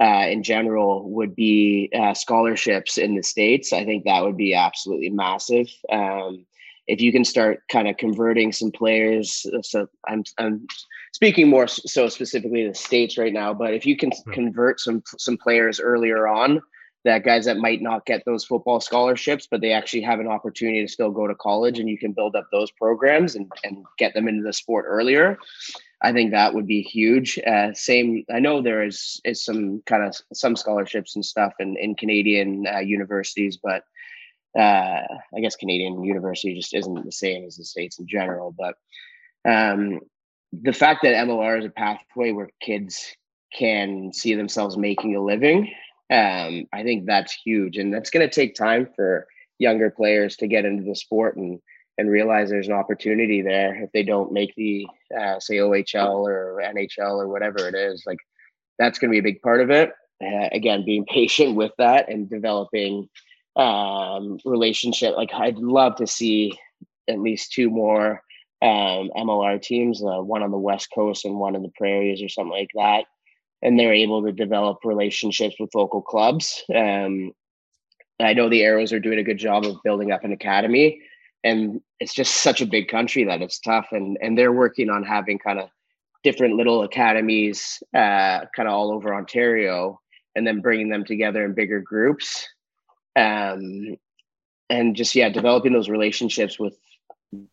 [0.00, 3.72] uh, in general, would be uh, scholarships in the states.
[3.72, 5.68] I think that would be absolutely massive.
[5.90, 6.46] Um,
[6.86, 10.66] if you can start kind of converting some players, so I'm I'm
[11.12, 14.32] speaking more so specifically the states right now, but if you can hmm.
[14.32, 16.60] convert some some players earlier on
[17.04, 20.84] that guys that might not get those football scholarships, but they actually have an opportunity
[20.84, 24.12] to still go to college and you can build up those programs and, and get
[24.12, 25.38] them into the sport earlier.
[26.02, 27.38] I think that would be huge.
[27.46, 31.76] Uh, same, I know there is is some kind of some scholarships and stuff in
[31.76, 33.84] in Canadian uh, universities, but
[34.58, 35.02] uh,
[35.36, 38.54] I guess Canadian university just isn't the same as the states in general.
[38.56, 38.76] But
[39.48, 40.00] um,
[40.52, 43.14] the fact that MLR is a pathway where kids
[43.52, 45.70] can see themselves making a living
[46.10, 50.48] um, I think that's huge, and that's going to take time for younger players to
[50.48, 51.60] get into the sport and
[52.00, 54.86] and realize there's an opportunity there if they don't make the
[55.18, 58.04] uh, say OHL or NHL or whatever it is.
[58.06, 58.18] Like
[58.78, 59.92] that's going to be a big part of it.
[60.22, 63.08] Uh, again, being patient with that and developing
[63.56, 65.16] um, relationship.
[65.16, 66.58] Like I'd love to see
[67.08, 68.22] at least two more
[68.62, 72.28] um, MLR teams, uh, one on the West Coast and one in the Prairies or
[72.28, 73.04] something like that
[73.62, 76.64] and they're able to develop relationships with local clubs.
[76.74, 77.32] Um,
[78.18, 81.00] I know the Arrows are doing a good job of building up an academy,
[81.44, 83.88] and it's just such a big country that it's tough.
[83.92, 85.68] And and they're working on having kind of
[86.22, 90.00] different little academies, uh, kind of all over Ontario,
[90.36, 92.46] and then bringing them together in bigger groups.
[93.16, 93.96] Um,
[94.68, 96.78] and just yeah, developing those relationships with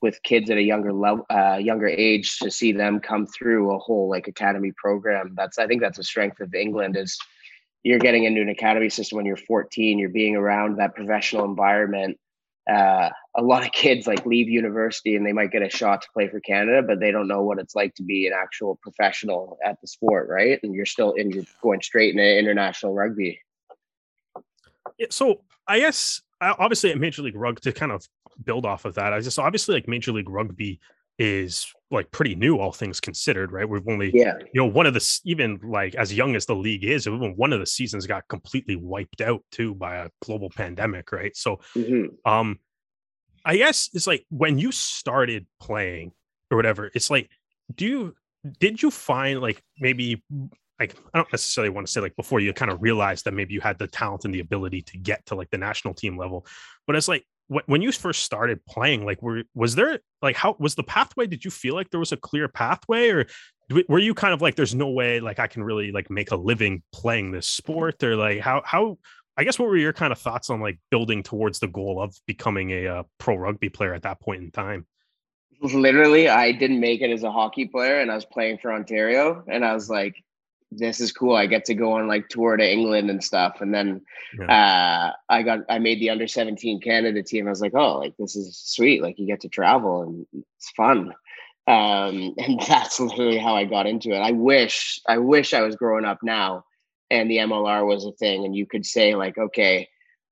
[0.01, 3.79] with kids at a younger level uh, younger age to see them come through a
[3.79, 7.17] whole like academy program that's i think that's a strength of england is
[7.83, 12.17] you're getting into an academy system when you're 14 you're being around that professional environment
[12.69, 16.07] uh, a lot of kids like leave university and they might get a shot to
[16.13, 19.57] play for canada but they don't know what it's like to be an actual professional
[19.63, 20.59] at the sport right?
[20.63, 23.39] And you're still and you're going straight into international rugby.
[24.97, 28.07] Yeah, so i guess obviously at major league rugby to kind of
[28.43, 30.79] build off of that, I just obviously like Major League Rugby
[31.19, 33.67] is like pretty new, all things considered, right?
[33.67, 36.83] We've only, yeah, you know, one of the even like as young as the league
[36.83, 41.11] is, even one of the seasons got completely wiped out too by a global pandemic,
[41.11, 41.35] right?
[41.35, 42.29] So, mm-hmm.
[42.29, 42.59] um,
[43.45, 46.11] I guess it's like when you started playing
[46.51, 47.29] or whatever, it's like,
[47.75, 48.15] do you
[48.59, 50.23] did you find like maybe
[50.79, 53.53] like I don't necessarily want to say like before you kind of realized that maybe
[53.53, 56.45] you had the talent and the ability to get to like the national team level,
[56.85, 60.75] but it's like when you first started playing like were was there like how was
[60.75, 63.25] the pathway did you feel like there was a clear pathway or
[63.87, 66.35] were you kind of like there's no way like i can really like make a
[66.35, 68.97] living playing this sport or like how how
[69.37, 72.15] i guess what were your kind of thoughts on like building towards the goal of
[72.25, 74.85] becoming a, uh, pro rugby player at that point in time?
[75.61, 79.43] Literally i didn't make it as a hockey player and i was playing for ontario
[79.47, 80.15] and i was like
[80.71, 81.35] this is cool.
[81.35, 83.61] I get to go on like tour to England and stuff.
[83.61, 84.01] And then
[84.37, 85.11] yeah.
[85.11, 87.47] uh, I got I made the under 17 Canada team.
[87.47, 89.01] I was like, oh, like this is sweet.
[89.01, 91.13] Like you get to travel and it's fun.
[91.67, 94.19] Um, and that's literally how I got into it.
[94.19, 96.65] I wish I wish I was growing up now
[97.09, 99.87] and the MLR was a thing, and you could say like, okay,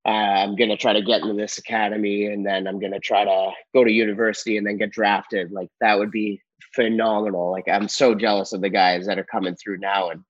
[0.05, 3.51] uh, I'm gonna try to get into this academy, and then I'm gonna try to
[3.73, 5.51] go to university and then get drafted.
[5.51, 6.41] Like that would be
[6.73, 7.51] phenomenal.
[7.51, 10.09] Like I'm so jealous of the guys that are coming through now.
[10.09, 10.23] And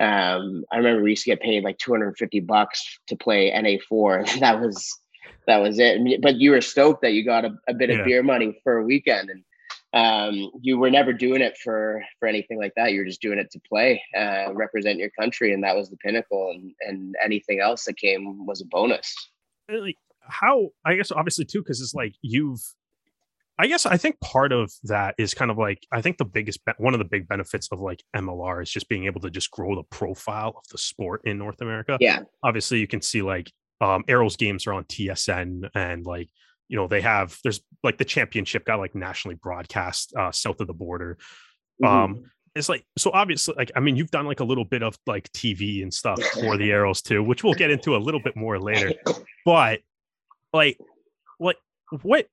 [0.00, 4.38] um, I remember we used to get paid like 250 bucks to play NA4.
[4.40, 4.98] that was
[5.46, 6.20] that was it.
[6.22, 7.96] But you were stoked that you got a, a bit yeah.
[7.96, 9.44] of beer money for a weekend, and
[9.92, 12.92] um, you were never doing it for for anything like that.
[12.92, 15.96] You were just doing it to play, uh, represent your country, and that was the
[15.98, 16.50] pinnacle.
[16.50, 19.14] And and anything else that came was a bonus.
[19.70, 22.62] Like how I guess obviously too, because it's like you've
[23.58, 26.60] I guess I think part of that is kind of like I think the biggest
[26.78, 29.76] one of the big benefits of like MLR is just being able to just grow
[29.76, 31.96] the profile of the sport in North America.
[32.00, 32.20] Yeah.
[32.42, 36.30] Obviously, you can see like um Arrows games are on TSN and like
[36.68, 40.66] you know they have there's like the championship got like nationally broadcast uh south of
[40.66, 41.16] the border.
[41.82, 41.86] Mm-hmm.
[41.86, 42.24] Um
[42.56, 45.30] it's like so obviously like I mean you've done like a little bit of like
[45.30, 48.58] TV and stuff for the Arrows too, which we'll get into a little bit more
[48.58, 48.92] later.
[49.44, 49.80] But
[50.54, 50.78] like
[51.38, 51.58] like
[52.00, 52.28] what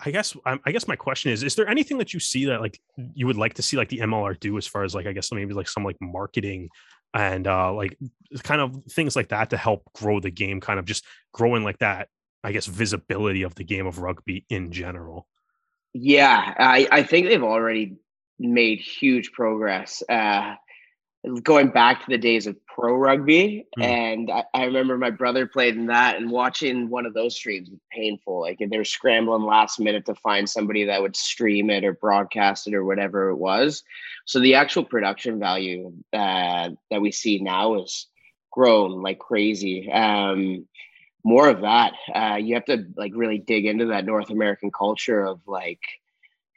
[0.00, 2.80] I guess I guess my question is: Is there anything that you see that like
[3.14, 5.32] you would like to see like the MLR do as far as like I guess
[5.32, 6.70] maybe like some like marketing
[7.14, 7.96] and uh like
[8.42, 11.78] kind of things like that to help grow the game, kind of just growing like
[11.78, 12.08] that.
[12.44, 15.26] I guess visibility of the game of rugby in general.
[15.94, 17.96] Yeah, I I think they've already
[18.38, 20.02] made huge progress.
[20.08, 20.54] Uh,
[21.42, 23.84] going back to the days of pro rugby mm.
[23.84, 27.68] and I, I, remember my brother played in that and watching one of those streams
[27.68, 28.40] was painful.
[28.40, 32.68] Like they were scrambling last minute to find somebody that would stream it or broadcast
[32.68, 33.82] it or whatever it was.
[34.26, 38.06] So the actual production value uh, that we see now is
[38.52, 39.90] grown like crazy.
[39.90, 40.66] Um,
[41.24, 45.20] more of that uh, you have to like really dig into that north american culture
[45.20, 45.80] of like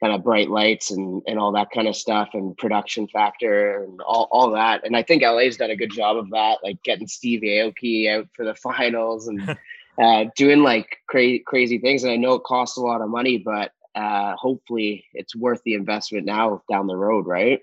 [0.01, 4.01] kind of bright lights and and all that kind of stuff and production factor and
[4.01, 4.85] all, all that.
[4.85, 8.27] And I think LA's done a good job of that, like getting Steve Aoki out
[8.35, 9.57] for the finals and
[10.01, 12.03] uh, doing like crazy crazy things.
[12.03, 15.75] And I know it costs a lot of money, but uh, hopefully it's worth the
[15.75, 17.59] investment now down the road, right?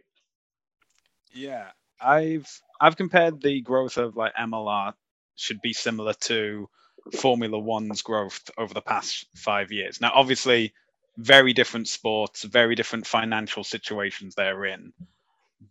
[1.32, 1.68] Yeah,
[2.00, 2.48] I've
[2.80, 4.94] I've compared the growth of like MLR
[5.34, 6.68] should be similar to
[7.16, 10.00] Formula One's growth over the past five years.
[10.00, 10.72] Now, obviously,
[11.18, 14.92] very different sports, very different financial situations they're in.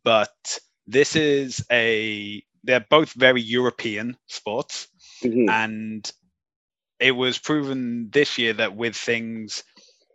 [0.04, 4.90] But this is a, they're both very European sports.
[5.24, 5.50] Mm-hmm.
[5.50, 6.12] And
[7.00, 9.64] it was proven this year that with things,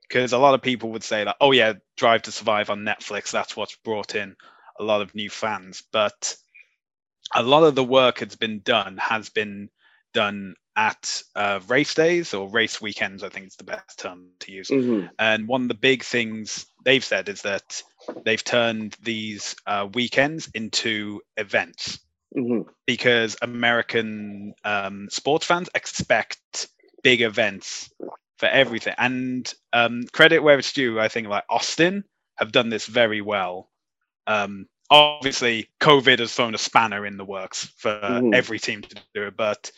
[0.07, 3.31] because a lot of people would say that, oh, yeah, Drive to Survive on Netflix,
[3.31, 4.37] that's what's brought in
[4.79, 5.83] a lot of new fans.
[5.92, 6.37] But
[7.35, 9.71] a lot of the work that's been done has been
[10.12, 14.53] done at uh, race days or race weekends, I think is the best term to
[14.53, 14.68] use.
[14.68, 15.07] Mm-hmm.
[15.18, 17.83] And one of the big things they've said is that
[18.25, 22.01] they've turned these uh, weekends into events
[22.37, 22.68] mm-hmm.
[22.87, 26.68] because American um, sports fans expect
[27.03, 27.90] big events
[28.38, 28.94] for everything.
[28.98, 32.05] And um, credit where it's due, I think like Austin
[32.37, 33.70] have done this very well.
[34.27, 38.35] Um, obviously, COVID has thrown a spanner in the works for mm-hmm.
[38.35, 39.70] every team to do it, but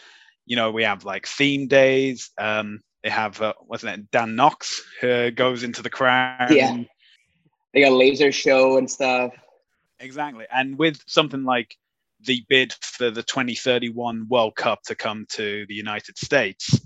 [0.47, 2.31] you know, we have like theme days.
[2.39, 6.51] Um, they have, uh, wasn't it Dan Knox who goes into the crowd?
[6.51, 6.77] Yeah.
[7.73, 9.33] They got a laser show and stuff.
[10.01, 10.47] Exactly.
[10.53, 11.77] And with something like
[12.21, 16.81] the bid for the 2031 World Cup to come to the United States,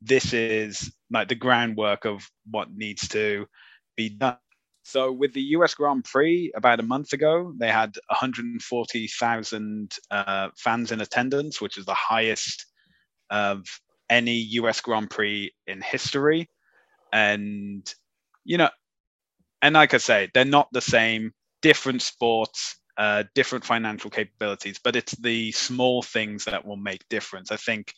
[0.00, 3.46] this is like the groundwork of what needs to
[3.96, 4.36] be done.
[4.86, 10.92] So, with the US Grand Prix about a month ago, they had 140,000 uh, fans
[10.92, 12.66] in attendance, which is the highest
[13.30, 13.64] of
[14.10, 16.48] any US Grand Prix in history.
[17.12, 17.92] And,
[18.44, 18.70] you know,
[19.62, 21.32] and like I say, they're not the same,
[21.62, 27.50] different sports, uh, different financial capabilities, but it's the small things that will make difference.
[27.50, 27.94] I think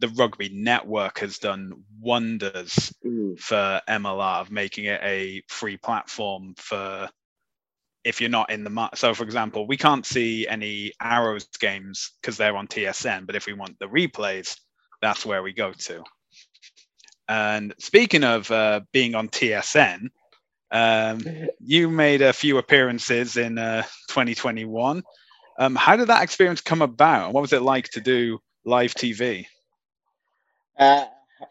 [0.00, 3.38] the rugby network has done wonders mm.
[3.38, 7.08] for MLR of making it a free platform for
[8.02, 12.38] if you're not in the so for example we can't see any arrows games because
[12.38, 14.56] they're on tsn but if we want the replays
[15.00, 16.04] that's where we go to.
[17.28, 20.10] And speaking of uh, being on TSN,
[20.72, 21.20] um,
[21.60, 25.02] you made a few appearances in uh, 2021.
[25.58, 27.32] Um, how did that experience come about?
[27.32, 29.46] What was it like to do live TV?
[30.78, 31.04] Uh,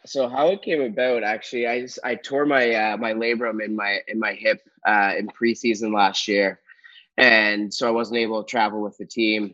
[0.06, 3.76] so how it came about, actually, I just, I tore my uh, my labrum in
[3.76, 6.60] my in my hip uh, in preseason last year,
[7.18, 9.54] and so I wasn't able to travel with the team.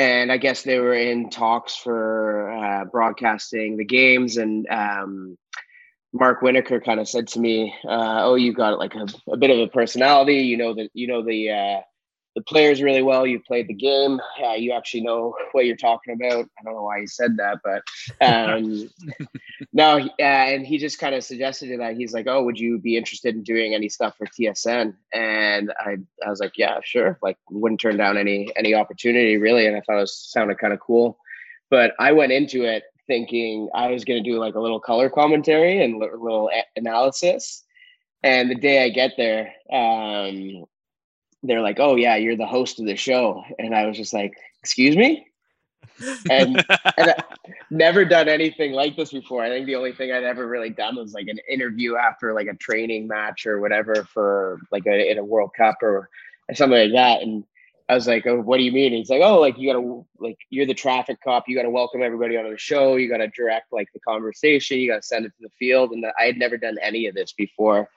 [0.00, 5.36] And I guess they were in talks for uh, broadcasting the games, and um,
[6.14, 9.50] Mark Winokur kind of said to me, uh, "Oh, you've got like a, a, bit
[9.50, 10.36] of a personality.
[10.36, 11.80] You know that you know the uh,
[12.36, 13.26] the players really well.
[13.26, 14.20] You've played the game.
[14.42, 16.46] Uh, you actually know what you're talking about.
[16.58, 17.82] I don't know why he said that, but
[18.24, 18.88] um,
[19.72, 19.98] no.
[19.98, 23.34] Uh, and he just kind of suggested that he's like, "Oh, would you be interested
[23.34, 27.80] in doing any stuff for TSN?" And I, I was like, "Yeah, sure." Like, wouldn't
[27.80, 29.66] turn down any any opportunity really.
[29.66, 31.18] And I thought it was, sounded kind of cool.
[31.68, 35.10] But I went into it thinking I was going to do like a little color
[35.10, 37.64] commentary and a little analysis.
[38.22, 40.64] And the day I get there, um,
[41.42, 44.34] they're like, "Oh yeah, you're the host of the show," and I was just like,
[44.62, 45.26] "Excuse me."
[46.30, 46.64] and,
[46.96, 47.14] and
[47.70, 49.42] never done anything like this before.
[49.42, 52.46] I think the only thing I'd ever really done was like an interview after like
[52.46, 56.08] a training match or whatever for like a, in a World Cup or
[56.54, 57.22] something like that.
[57.22, 57.44] And
[57.88, 60.38] I was like, "Oh, what do you mean?" he's like, "Oh, like you gotta like
[60.48, 61.48] you're the traffic cop.
[61.48, 62.96] You gotta welcome everybody onto the show.
[62.96, 64.78] You gotta direct like the conversation.
[64.78, 67.32] You gotta send it to the field." And I had never done any of this
[67.32, 67.88] before.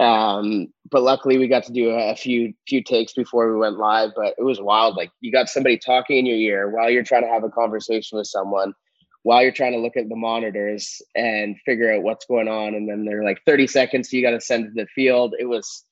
[0.00, 4.10] Um, but luckily we got to do a, few few takes before we went live.
[4.14, 4.96] But it was wild.
[4.96, 8.18] Like you got somebody talking in your ear while you're trying to have a conversation
[8.18, 8.74] with someone,
[9.22, 12.74] while you're trying to look at the monitors and figure out what's going on.
[12.74, 15.34] And then they're like 30 seconds, so you got to send to the field.
[15.38, 15.84] It was.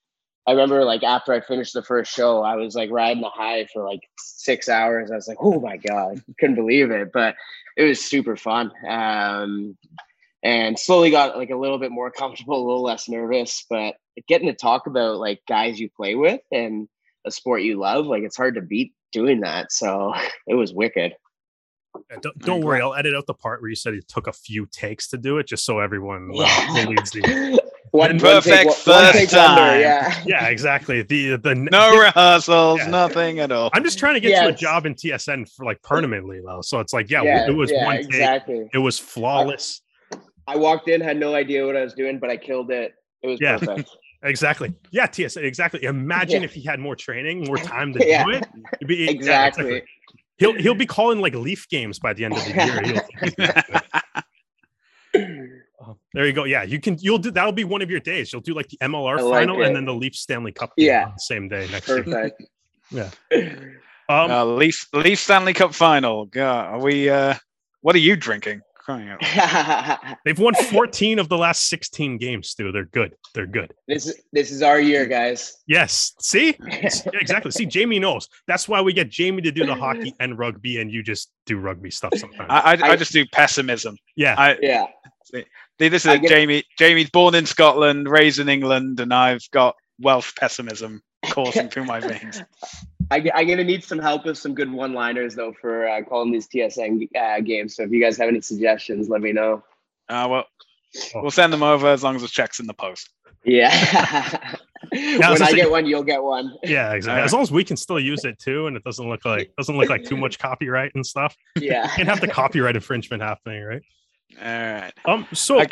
[0.47, 3.67] I remember like after I finished the first show, I was like riding the high
[3.73, 5.11] for like six hours.
[5.11, 7.13] I was like, oh my god, couldn't believe it.
[7.13, 7.37] But
[7.77, 8.73] it was super fun.
[8.89, 9.77] Um,
[10.43, 13.65] and slowly got like a little bit more comfortable, a little less nervous.
[13.69, 13.97] But
[14.29, 16.89] getting to talk about like guys you play with and
[17.27, 19.73] a sport you love, like it's hard to beat doing that.
[19.73, 20.15] So
[20.47, 21.15] it was wicked.
[22.09, 24.33] Yeah, don't, don't worry, I'll edit out the part where you said it took a
[24.33, 26.85] few takes to do it, just so everyone uh, yeah.
[26.85, 29.57] believes the one perfect one take, first one time.
[29.57, 31.03] Wonder, yeah, yeah, exactly.
[31.03, 32.91] The the no rehearsals, yeah.
[32.91, 33.71] nothing at all.
[33.73, 34.43] I'm just trying to get yes.
[34.43, 37.55] to a job in TSN for like permanently though, so it's like yeah, yeah it
[37.55, 38.61] was one exactly.
[38.61, 38.71] take.
[38.75, 39.83] It was flawless.
[40.51, 42.95] I walked in, had no idea what I was doing, but I killed it.
[43.23, 43.59] It was yeah.
[43.59, 43.91] perfect.
[44.25, 44.75] exactly.
[44.91, 45.45] Yeah, TSA.
[45.45, 45.85] Exactly.
[45.85, 46.47] Imagine yeah.
[46.47, 48.25] if he had more training, more time to yeah.
[48.25, 48.47] do it.
[48.87, 49.65] Be, exactly.
[49.65, 49.83] Yeah, exactly.
[50.39, 53.03] He'll he'll be calling like Leaf games by the end of the
[53.35, 53.83] year.
[56.13, 56.45] There you go.
[56.45, 56.99] Yeah, you can.
[57.01, 57.31] You'll do.
[57.31, 58.33] That'll be one of your days.
[58.33, 59.67] You'll do like the MLR like final it.
[59.67, 60.73] and then the Leaf Stanley Cup.
[60.77, 62.05] Yeah, the same day next year.
[62.05, 62.43] Perfect.
[62.91, 63.11] year.
[63.31, 63.51] Yeah.
[64.09, 66.27] Um, uh, Leaf Leaf Stanley Cup final.
[66.27, 67.09] God, are we?
[67.09, 67.35] uh
[67.81, 68.61] What are you drinking?
[68.81, 70.19] Crying out.
[70.25, 72.73] They've won 14 of the last 16 games, Stu.
[72.73, 73.15] They're good.
[73.35, 73.75] They're good.
[73.87, 75.57] This is this is our year, guys.
[75.67, 76.13] Yes.
[76.21, 76.57] See?
[76.67, 77.51] exactly.
[77.51, 78.29] See, Jamie knows.
[78.47, 81.59] That's why we get Jamie to do the hockey and rugby, and you just do
[81.59, 82.49] rugby stuff sometimes.
[82.51, 83.97] I, I, I just do pessimism.
[84.17, 84.35] Yeah.
[84.37, 84.87] I, yeah.
[85.25, 85.45] See,
[85.79, 86.65] this is Jamie.
[86.79, 92.01] Jamie's born in Scotland, raised in England, and I've got Welsh pessimism coursing through my
[92.01, 92.43] veins.
[93.11, 96.49] I, am gonna need some help with some good one-liners though for uh, calling these
[96.49, 97.75] TSN uh, games.
[97.77, 99.65] So if you guys have any suggestions, let me know.
[100.09, 100.45] Uh, well,
[101.15, 103.11] we'll send them over as long as the check's in the post.
[103.45, 103.71] Yeah.
[104.91, 106.55] when I say, get one, you'll get one.
[106.63, 107.23] Yeah, exactly.
[107.23, 109.77] As long as we can still use it too, and it doesn't look like doesn't
[109.77, 111.37] look like too much copyright and stuff.
[111.57, 111.89] Yeah.
[111.97, 113.83] can't have the copyright infringement happening, right?
[114.41, 114.93] All right.
[115.07, 115.27] Um.
[115.33, 115.69] So I,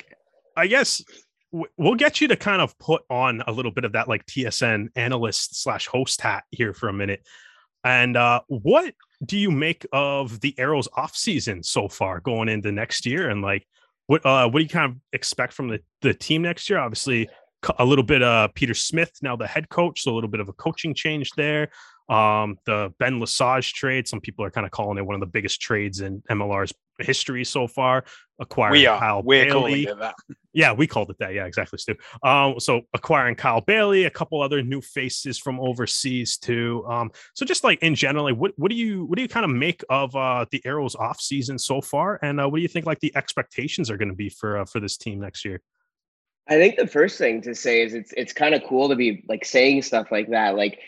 [0.56, 1.02] I guess
[1.50, 4.88] we'll get you to kind of put on a little bit of that like TSN
[4.96, 7.22] analyst slash host hat here for a minute.
[7.84, 12.72] And uh, what do you make of the Arrows off season so far going into
[12.72, 13.30] next year?
[13.30, 13.66] And like,
[14.06, 16.78] what uh, what do you kind of expect from the, the team next year?
[16.78, 17.28] Obviously,
[17.78, 20.48] a little bit of Peter Smith now the head coach, so a little bit of
[20.48, 21.70] a coaching change there.
[22.08, 25.26] Um, the Ben Lesage trade, some people are kind of calling it one of the
[25.26, 28.04] biggest trades in MLR's history so far.
[28.40, 28.98] Acquiring we are.
[28.98, 30.12] Kyle We're Baillie.
[30.52, 31.34] Yeah, we called it that.
[31.34, 31.94] Yeah, exactly, Stu.
[32.22, 36.84] Um, so acquiring Kyle Baillie, a couple other new faces from overseas too.
[36.88, 39.50] Um, so just like in general, what what do you what do you kind of
[39.50, 42.86] make of uh the Arrows off season so far, and uh, what do you think
[42.86, 45.60] like the expectations are going to be for uh, for this team next year?
[46.48, 49.24] I think the first thing to say is it's it's kind of cool to be
[49.28, 50.78] like saying stuff like that, like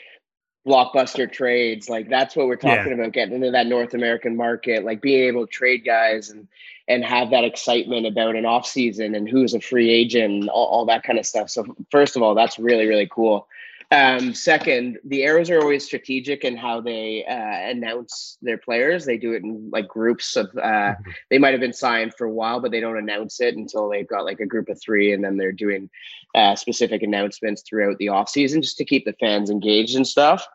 [0.66, 1.88] blockbuster trades.
[1.88, 2.94] Like that's what we're talking yeah.
[2.94, 6.46] about, getting into that North American market, like being able to trade guys and
[6.88, 10.86] and have that excitement about an off season and who's a free agent, all, all
[10.86, 11.48] that kind of stuff.
[11.48, 13.48] So first of all, that's really really cool.
[13.92, 19.04] Um, second, the Arrows are always strategic in how they uh, announce their players.
[19.04, 20.46] They do it in like groups of.
[20.56, 21.10] Uh, mm-hmm.
[21.28, 24.06] They might have been signed for a while, but they don't announce it until they've
[24.06, 25.90] got like a group of three, and then they're doing
[26.36, 30.46] uh, specific announcements throughout the off season just to keep the fans engaged and stuff.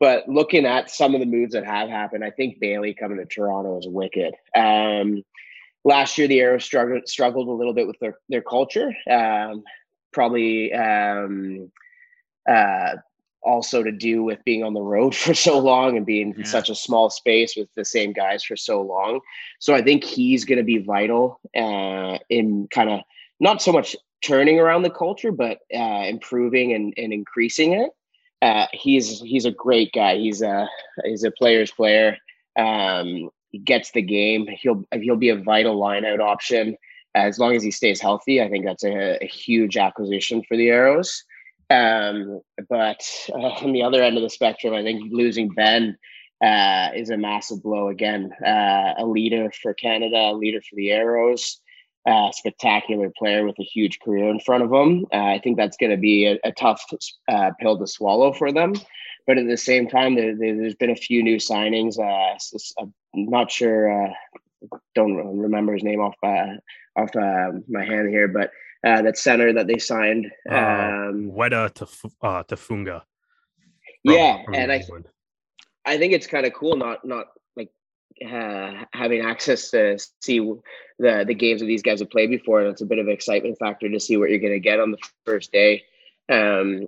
[0.00, 3.26] But looking at some of the moves that have happened, I think Baillie coming to
[3.26, 4.34] Toronto is wicked.
[4.56, 5.22] Um,
[5.84, 8.92] last year, the Arrows struggled struggled a little bit with their their culture.
[9.08, 9.62] Um,
[10.12, 10.74] probably.
[10.74, 11.70] Um,
[12.48, 12.96] uh,
[13.42, 16.38] also to do with being on the road for so long and being yeah.
[16.38, 19.20] in such a small space with the same guys for so long.
[19.58, 23.00] So I think he's going to be vital uh, in kind of
[23.40, 27.90] not so much turning around the culture, but uh, improving and, and increasing it.
[28.40, 30.16] Uh, he's he's a great guy.
[30.16, 30.68] He's a
[31.04, 32.16] he's a player's player.
[32.56, 34.48] Um, he gets the game.
[34.48, 36.76] He'll he'll be a vital lineout option
[37.14, 38.42] as long as he stays healthy.
[38.42, 41.24] I think that's a, a huge acquisition for the Arrows.
[41.72, 45.96] Um, but uh, on the other end of the spectrum, I think losing Ben
[46.44, 48.30] uh, is a massive blow again.
[48.44, 51.60] Uh, a leader for Canada, a leader for the Arrows,
[52.06, 55.06] uh, spectacular player with a huge career in front of him.
[55.12, 56.84] Uh, I think that's going to be a, a tough
[57.28, 58.74] uh, pill to swallow for them.
[59.26, 61.96] But at the same time, there, has been a few new signings.
[61.98, 64.12] I'm not sure,
[64.96, 66.16] don't remember his name off
[66.96, 68.50] off my hand here, but
[68.86, 70.30] uh, that center that they signed.
[70.50, 71.84] Uh, um, Weta to
[72.22, 73.02] uh, Tafunga.
[74.04, 74.82] Yeah, from and I,
[75.86, 77.26] I think it's kind of cool not not
[77.56, 77.70] like
[78.24, 80.38] uh, having access to see
[80.98, 83.12] the the games that these guys have played before, and it's a bit of an
[83.12, 85.84] excitement factor to see what you're going to get on the first day.
[86.28, 86.86] Um,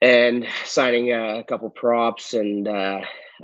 [0.00, 3.00] and signing a couple props and uh,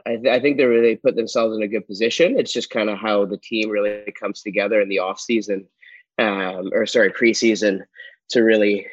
[0.06, 2.38] I, th- I, think they really put themselves in a good position.
[2.38, 5.66] It's just kind of how the team really comes together in the off season
[6.18, 7.82] um, or sorry, preseason
[8.30, 8.86] to really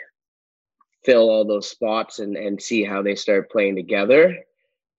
[1.03, 4.37] fill all those spots and, and see how they start playing together.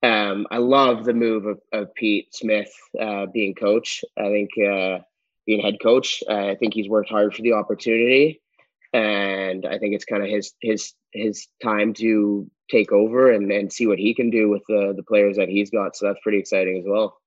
[0.02, 4.04] Um, I love the move of, of Pete Smith uh, being coach.
[4.18, 4.98] I think uh,
[5.46, 8.40] being head coach, uh, I think he's worked hard for the opportunity,
[8.92, 13.72] and I think it's kind of his his his time to take over and, and
[13.72, 15.94] see what he can do with the the players that he's got.
[15.94, 17.21] So that's pretty exciting as well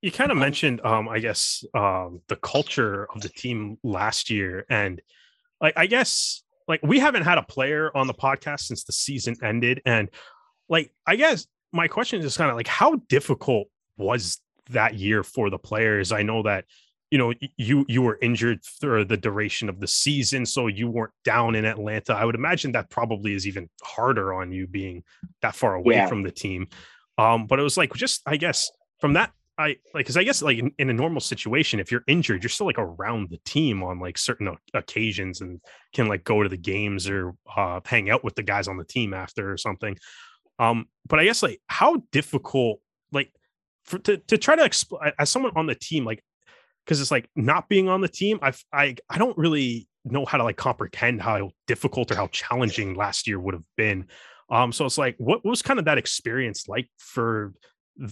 [0.00, 4.64] you kind of mentioned um i guess um the culture of the team last year
[4.68, 5.00] and
[5.60, 9.36] like i guess like we haven't had a player on the podcast since the season
[9.42, 10.08] ended and
[10.68, 15.50] like i guess my question is kind of like how difficult was that year for
[15.50, 16.12] the players?
[16.12, 16.64] I know that
[17.10, 21.12] you know you you were injured for the duration of the season so you weren't
[21.24, 22.12] down in atlanta.
[22.14, 25.04] I would imagine that probably is even harder on you being
[25.40, 26.08] that far away yeah.
[26.08, 26.66] from the team.
[27.16, 30.42] Um but it was like just i guess from that I like because I guess
[30.42, 33.82] like in, in, a normal situation, if you're injured, you're still like around the team
[33.82, 35.60] on like certain occasions and
[35.94, 38.84] can like go to the games or uh, hang out with the guys on the
[38.84, 39.96] team after or something.
[40.58, 42.80] Um, but I guess like how difficult
[43.12, 43.32] like
[43.84, 46.22] for to to try to explain as someone on the team like
[46.84, 50.38] because it's like not being on the team, I've I I don't really know how
[50.38, 54.06] to like comprehend how difficult or how challenging last year would have been.
[54.50, 57.52] Um, so it's like what, what was kind of that experience like for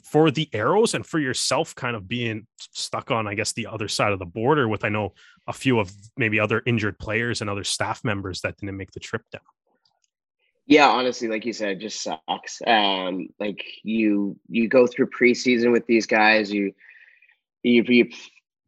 [0.02, 3.86] for the arrows and for yourself kind of being stuck on i guess the other
[3.86, 5.12] side of the border with i know
[5.46, 9.00] a few of maybe other injured players and other staff members that didn't make the
[9.00, 9.42] trip down.
[10.66, 12.62] Yeah honestly like you said it just sucks.
[12.66, 16.72] Um like you you go through preseason with these guys you
[17.62, 18.08] you you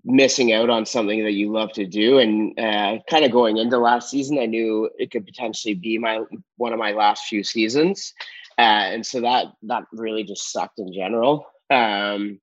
[0.04, 3.76] missing out on something that you love to do and uh, kind of going into
[3.76, 6.22] last season i knew it could potentially be my
[6.58, 8.14] one of my last few seasons
[8.58, 11.46] uh, and so that that really just sucked in general.
[11.70, 12.40] Um,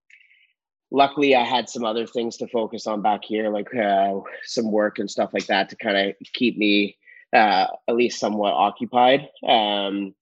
[0.91, 4.99] luckily, I had some other things to focus on back here, like uh, some work
[4.99, 6.97] and stuff like that, to kind of keep me
[7.33, 9.27] uh, at least somewhat occupied.
[9.47, 10.13] Um,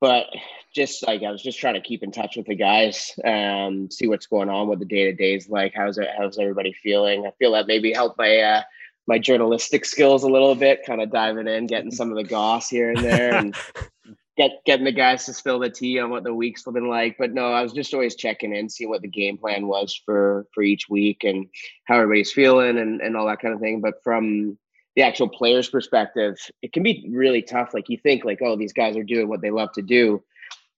[0.00, 0.26] but
[0.74, 4.08] just like I was just trying to keep in touch with the guys, um, see
[4.08, 5.72] what's going on, what the day to day is like.
[5.76, 6.08] How's it?
[6.18, 7.24] How's everybody feeling?
[7.24, 8.62] I feel that maybe helped my uh,
[9.06, 12.68] my journalistic skills a little bit, kind of diving in, getting some of the goss
[12.68, 13.54] here and there, and
[14.36, 17.16] get getting the guys to spill the tea on what the week's been like.
[17.18, 20.46] But no, I was just always checking in, see what the game plan was for
[20.54, 21.48] for each week and
[21.84, 23.80] how everybody's feeling and and all that kind of thing.
[23.80, 24.58] But from
[24.96, 27.72] the actual player's perspective, it can be really tough.
[27.72, 30.22] Like you think like, oh, these guys are doing what they love to do.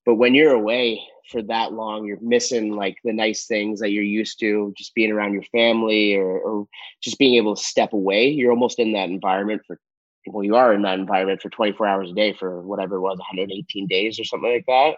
[0.07, 4.03] But when you're away for that long, you're missing like the nice things that you're
[4.03, 6.69] used to, just being around your family or, or
[7.03, 8.29] just being able to step away.
[8.29, 9.81] You're almost in that environment for
[10.27, 13.19] well, you are in that environment for 24 hours a day for whatever it was,
[13.19, 14.97] 118 days or something like that.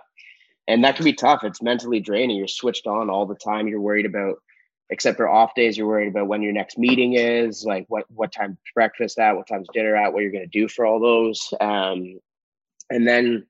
[0.68, 1.44] And that can be tough.
[1.44, 2.36] It's mentally draining.
[2.36, 3.68] You're switched on all the time.
[3.68, 4.36] You're worried about,
[4.90, 8.32] except for off days, you're worried about when your next meeting is, like what what
[8.32, 11.52] time breakfast at, what time's dinner at, what you're going to do for all those.
[11.60, 12.18] Um,
[12.90, 13.46] and then,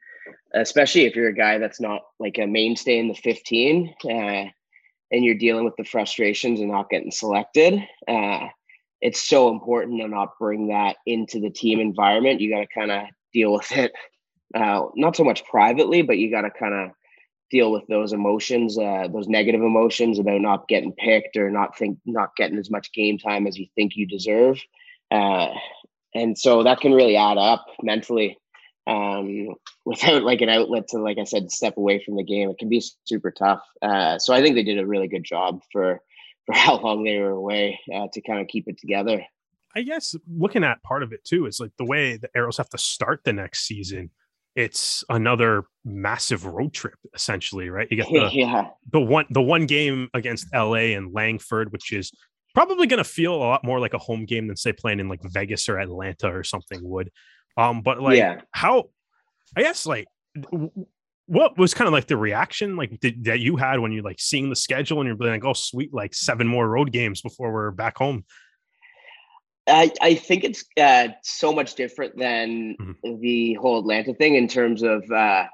[0.54, 5.24] especially if you're a guy that's not like a mainstay in the 15, uh, and
[5.24, 7.82] you're dealing with the frustrations and not getting selected.
[8.08, 8.48] Uh,
[9.00, 12.40] it's so important to not bring that into the team environment.
[12.40, 13.92] You got to kind of deal with it,
[14.54, 16.90] uh, not so much privately, but you got to kind of
[17.50, 21.98] deal with those emotions, uh, those negative emotions about not getting picked or not think
[22.04, 24.58] not getting as much game time as you think you deserve.
[25.10, 25.48] Uh,
[26.14, 28.38] and so that can really add up mentally.
[28.86, 32.50] um, without like an outlet to, like I said, step away from the game.
[32.50, 33.62] It can be super tough.
[33.82, 36.00] Uh, so I think they did a really good job for
[36.46, 39.24] for how long they were away uh, to kind of keep it together.
[39.74, 42.70] I guess looking at part of it too is like the way the Arrows have
[42.70, 44.10] to start the next season.
[44.54, 47.86] It's another massive road trip, essentially, right?
[47.90, 48.68] You get the yeah.
[48.90, 52.10] the one the one game against LA and Langford, which is
[52.54, 55.08] probably going to feel a lot more like a home game than say playing in
[55.10, 57.10] like Vegas or Atlanta or something would.
[57.58, 58.40] Um, but like Yeah.
[58.52, 58.84] how,
[59.54, 60.06] I guess like
[61.26, 64.20] what was kind of like the reaction like did, that you had when you like
[64.20, 67.70] seeing the schedule and you're like, oh sweet, like seven more road games before we're
[67.72, 68.24] back home.
[69.68, 73.20] I, I think it's uh, so much different than Mhm.
[73.20, 75.46] the whole Atlanta thing in terms of uh,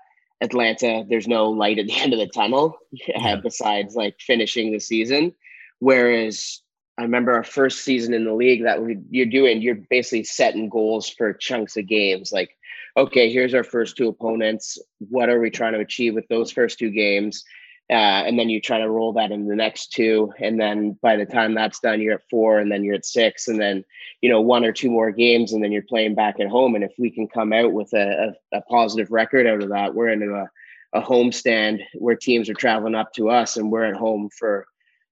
[0.43, 1.05] Atlanta.
[1.09, 3.37] There's no light at the end of the tunnel uh, Yeah.
[3.37, 5.35] besides like finishing the season.
[5.79, 6.61] Whereas
[6.99, 10.69] I remember our first season in the league that we, you're doing, you're basically setting
[10.69, 12.31] goals for chunks of games.
[12.33, 12.51] Like,
[12.97, 14.79] okay, here's our first two opponents.
[14.99, 17.45] What are we trying to achieve with those first two games?
[17.91, 20.33] Uh, and then you try to roll that in the next two.
[20.41, 23.49] And then by the time that's done, you're at four, and then you're at six,
[23.49, 23.85] and then
[24.23, 26.75] you know one or two more games, and then you're playing back at home.
[26.75, 29.95] And if we can come out with a, a, a positive record out of that,
[29.95, 30.49] we're into a,
[30.95, 34.67] a home stand where teams are traveling up to us, and we're at home for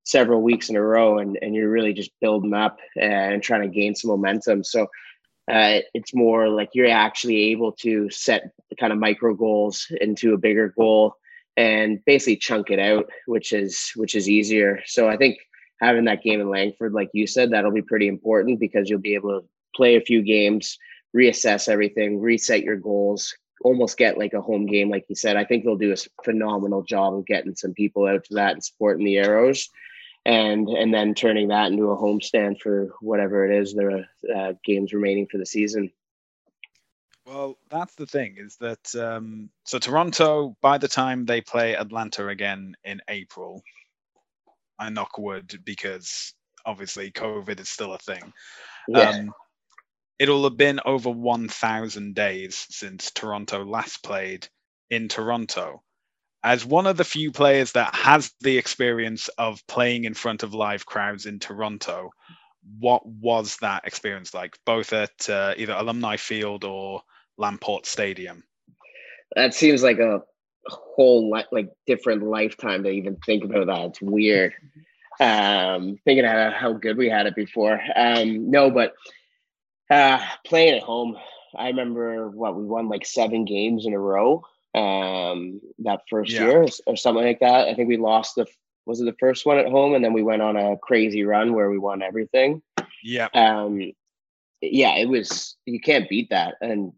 [0.04, 3.68] several weeks in a row, and and you're really just building up and trying to
[3.68, 4.64] gain some momentum.
[4.64, 4.86] So.
[5.50, 10.38] Uh, it's more like you're actually able to set kind of micro goals into a
[10.38, 11.16] bigger goal
[11.56, 14.80] and basically chunk it out, which is which is easier.
[14.86, 15.38] So I think
[15.80, 19.14] having that game in Langford, like you said, that'll be pretty important because you'll be
[19.14, 20.78] able to play a few games,
[21.16, 25.36] reassess everything, reset your goals, almost get like a home game, like you said.
[25.36, 28.64] I think they'll do a phenomenal job of getting some people out to that and
[28.64, 29.68] supporting the arrows.
[30.26, 34.04] And and then turning that into a homestand for whatever it is there are
[34.36, 35.90] uh, games remaining for the season.
[37.26, 42.28] Well, that's the thing is that um, so Toronto, by the time they play Atlanta
[42.28, 43.62] again in April,
[44.78, 48.32] I knock wood because obviously COVID is still a thing.
[48.88, 49.10] Yeah.
[49.10, 49.32] Um,
[50.18, 54.48] it'll have been over 1,000 days since Toronto last played
[54.90, 55.82] in Toronto.
[56.42, 60.54] As one of the few players that has the experience of playing in front of
[60.54, 62.10] live crowds in Toronto,
[62.78, 67.02] what was that experience like, both at uh, either Alumni Field or
[67.38, 68.42] Lamport Stadium?
[69.36, 70.22] that seems like a
[70.66, 73.86] whole li- like different lifetime to even think about that.
[73.86, 74.54] It's weird.
[75.18, 77.80] Um, thinking how, how good we had it before.
[77.94, 78.94] Um, no, but
[79.90, 81.16] uh, playing at home,
[81.56, 84.44] I remember what we won like seven games in a row.
[84.74, 86.42] Um, that first Yeah.
[86.42, 87.66] year or, something like that.
[87.68, 88.46] I think we lost the
[88.86, 91.54] was it the first one at home, and then we went on a crazy run
[91.54, 92.62] where we won everything.
[93.02, 93.92] Yeah, um
[94.60, 96.54] yeah it was you can't beat that.
[96.60, 96.92] And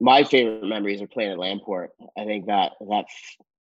[0.00, 1.88] my favorite memories are playing at lamport.
[2.18, 3.06] I think that that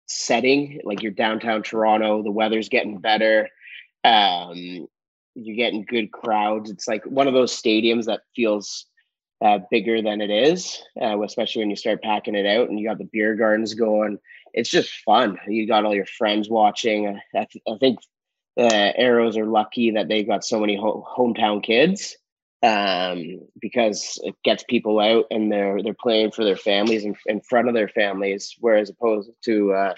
[0.07, 3.48] setting like you're downtown toronto the weather's getting better
[4.05, 4.86] um
[5.36, 6.70] you're getting good crowds.
[6.70, 8.86] It's like one of those stadiums that feels
[9.43, 12.86] uh, bigger than it is uh, especially when you start packing it out and you
[12.88, 14.18] got the beer gardens going
[14.53, 17.99] it's just fun you got all your friends watching i, th- I think
[18.57, 22.16] the arrows are lucky that they got so many ho- hometown kids
[22.62, 27.41] um, because it gets people out and they're they're playing for their families in, in
[27.41, 29.95] front of their families, whereas opposed to uh,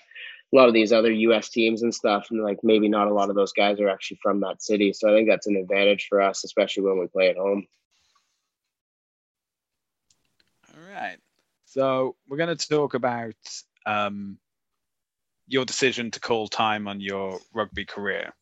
[0.53, 1.49] a lot of these other U.S.
[1.49, 4.40] teams and stuff, and like maybe not a lot of those guys are actually from
[4.40, 4.93] that city.
[4.93, 7.66] So I think that's an advantage for us, especially when we play at home.
[10.76, 11.18] All right.
[11.66, 13.34] So we're going to talk about
[13.86, 14.38] um,
[15.47, 18.32] your decision to call time on your rugby career.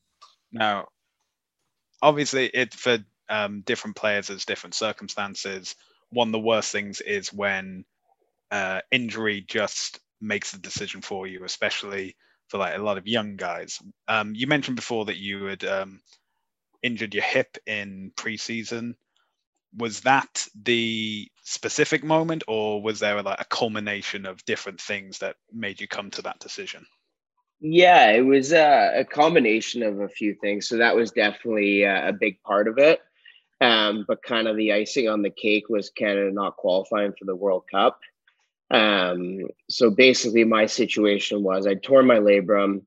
[0.53, 0.88] Now,
[2.03, 2.98] obviously, it for
[3.28, 5.76] um, different players, there's different circumstances.
[6.11, 7.84] One of the worst things is when
[8.51, 12.16] uh, injury just makes the decision for you, especially
[12.48, 13.80] for like a lot of young guys.
[14.09, 16.01] Um, you mentioned before that you had um,
[16.82, 18.94] injured your hip in preseason
[19.76, 25.36] was that the specific moment or was there like a culmination of different things that
[25.52, 26.84] made you come to that decision
[27.60, 30.68] Yeah, it was uh, a combination of a few things.
[30.68, 33.00] So that was definitely uh, a big part of it.
[33.60, 37.36] Um, but kind of the icing on the cake was Canada not qualifying for the
[37.36, 38.00] World Cup.
[38.70, 42.82] Um, so basically, my situation was I tore my labrum.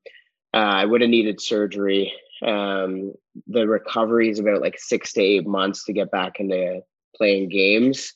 [0.53, 2.11] Uh, I would have needed surgery.
[2.41, 3.13] Um,
[3.47, 6.81] the recovery is about like six to eight months to get back into
[7.15, 8.13] playing games.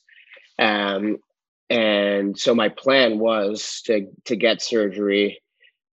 [0.58, 1.18] Um,
[1.70, 5.40] and so my plan was to to get surgery,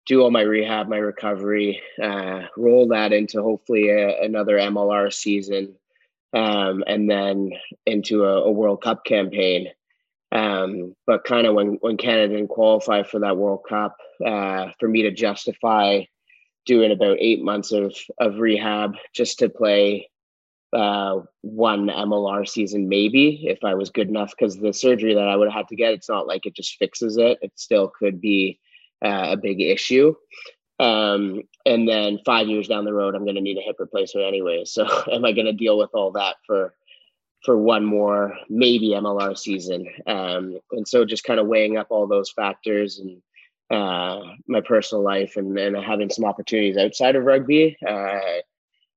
[0.06, 5.76] do all my rehab, my recovery, uh, roll that into hopefully a, another MLR season,
[6.32, 7.50] um, and then
[7.86, 9.68] into a, a World Cup campaign.
[10.32, 14.88] Um, but kind of when when Canada didn't qualify for that World Cup, uh, for
[14.88, 16.02] me to justify
[16.66, 20.10] doing about eight months of of rehab just to play
[20.72, 25.36] uh, one MLR season, maybe if I was good enough, because the surgery that I
[25.36, 27.38] would have had to get, it's not like it just fixes it.
[27.42, 28.60] It still could be
[29.04, 30.14] uh, a big issue.
[30.78, 34.26] Um, and then five years down the road, I'm going to need a hip replacement
[34.26, 34.64] anyway.
[34.66, 36.74] So am I going to deal with all that for
[37.44, 39.86] for one more maybe MLR season?
[40.06, 43.20] Um, and so just kind of weighing up all those factors and
[43.70, 47.76] uh, my personal life and, having some opportunities outside of rugby.
[47.86, 48.18] Uh,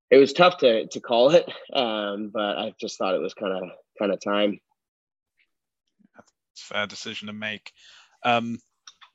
[0.10, 3.54] it was tough to to call it, um, but I just thought it was kind
[3.54, 4.60] of kind of time.
[6.52, 7.72] It's a fair decision to make.
[8.24, 8.60] Um,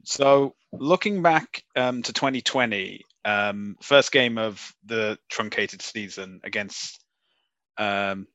[0.04, 7.04] so looking back um, to 2020, um, first game of the truncated season against
[7.76, 8.26] um,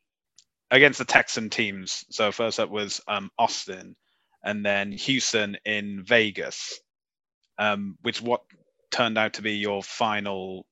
[0.71, 2.05] against the Texan teams.
[2.09, 3.95] So first up was um, Austin,
[4.43, 6.79] and then Houston in Vegas,
[7.57, 8.43] um, which what
[8.91, 10.65] turned out to be your final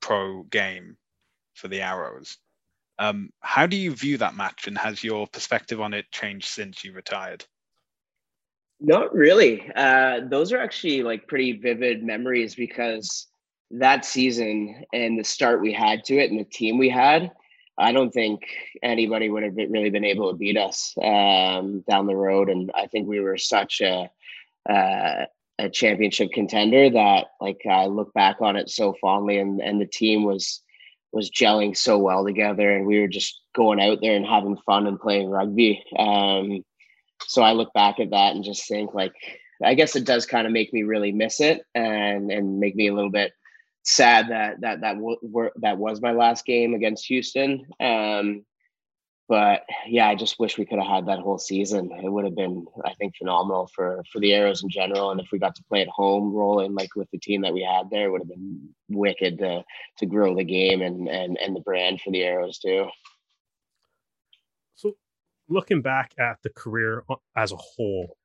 [0.00, 0.96] pro game
[1.54, 2.38] for the Arrows.
[2.98, 6.84] Um, how do you view that match, and has your perspective on it changed since
[6.84, 7.44] you retired?
[8.80, 9.70] Not really.
[9.74, 13.26] Uh, those are actually like pretty vivid memories because
[13.70, 17.32] that season and the start we had to it and the team we had,
[17.78, 18.42] I don't think
[18.82, 22.48] anybody would have really been able to beat us um, down the road.
[22.48, 24.10] And I think we were such a
[24.68, 25.26] uh,
[25.58, 29.86] a championship contender that like I look back on it so fondly, and and the
[29.86, 30.62] team was
[31.12, 34.86] was gelling so well together, and we were just going out there and having fun
[34.86, 35.82] and playing rugby.
[35.98, 36.62] Um,
[37.26, 39.14] so I look back at that and just think like
[39.64, 42.88] I guess it does kind of make me really miss it and and make me
[42.88, 43.32] a little bit
[43.84, 47.66] sad that that that w- that was my last game against Houston.
[47.80, 48.44] Um,
[49.28, 51.90] but yeah, I just wish we could have had that whole season.
[52.02, 55.10] It would have been, I think, phenomenal for for the Arrows in general.
[55.10, 57.62] And if we got to play at home, rolling like with the team that we
[57.62, 59.64] had there, it would have been wicked to
[59.98, 62.88] to grow the game and and and the brand for the Arrows too
[64.76, 64.96] So,
[65.48, 68.16] looking back at the career uh, as a whole,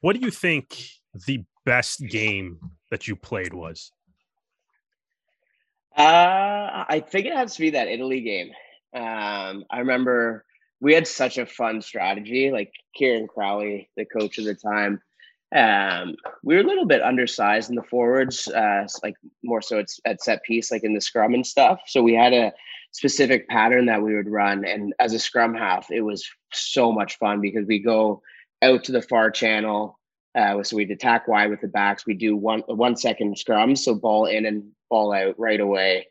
[0.00, 0.78] what do you think
[1.26, 3.90] the best game that you played was?
[5.96, 8.52] Uh, I think it has to be that Italy game.
[8.96, 10.44] Um, I remember
[10.80, 12.50] we had such a fun strategy.
[12.50, 15.00] Like Kieran Crowley, the coach at the time,
[15.54, 20.00] um, we were a little bit undersized in the forwards, uh, like more so it's
[20.04, 21.80] at set piece, like in the scrum and stuff.
[21.86, 22.52] So we had a
[22.92, 24.64] specific pattern that we would run.
[24.64, 28.22] And as a scrum half, it was so much fun because we go
[28.62, 29.98] out to the far channel.
[30.34, 32.06] Uh, so we'd attack wide with the backs.
[32.06, 36.06] We do one one second scrum, so ball in and ball out right away.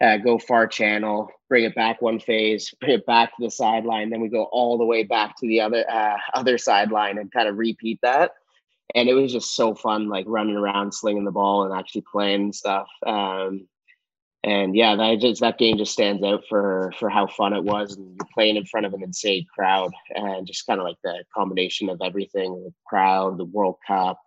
[0.00, 4.10] Uh, go far channel, bring it back one phase, bring it back to the sideline.
[4.10, 7.48] Then we go all the way back to the other uh, other sideline and kind
[7.48, 8.32] of repeat that.
[8.94, 12.52] And it was just so fun, like running around, slinging the ball, and actually playing
[12.52, 12.88] stuff.
[13.04, 13.66] Um,
[14.44, 17.96] and yeah, that just that game just stands out for for how fun it was,
[17.96, 21.24] and you're playing in front of an insane crowd, and just kind of like the
[21.34, 24.20] combination of everything: the crowd, the World Cup,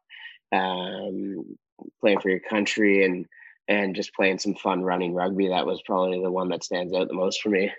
[0.52, 1.58] um,
[2.02, 3.26] playing for your country, and
[3.72, 5.48] and just playing some fun running rugby.
[5.48, 7.72] That was probably the one that stands out the most for me.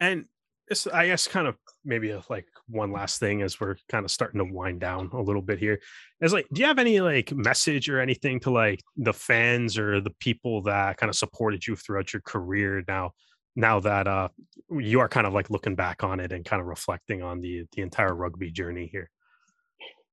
[0.00, 0.24] And
[0.66, 4.44] it's, I guess, kind of maybe like one last thing as we're kind of starting
[4.44, 5.80] to wind down a little bit here
[6.20, 10.00] is like do you have any like message or anything to like the fans or
[10.00, 13.12] the people that kind of supported you throughout your career now
[13.56, 14.28] now that uh
[14.70, 17.64] you are kind of like looking back on it and kind of reflecting on the
[17.72, 19.08] the entire rugby journey here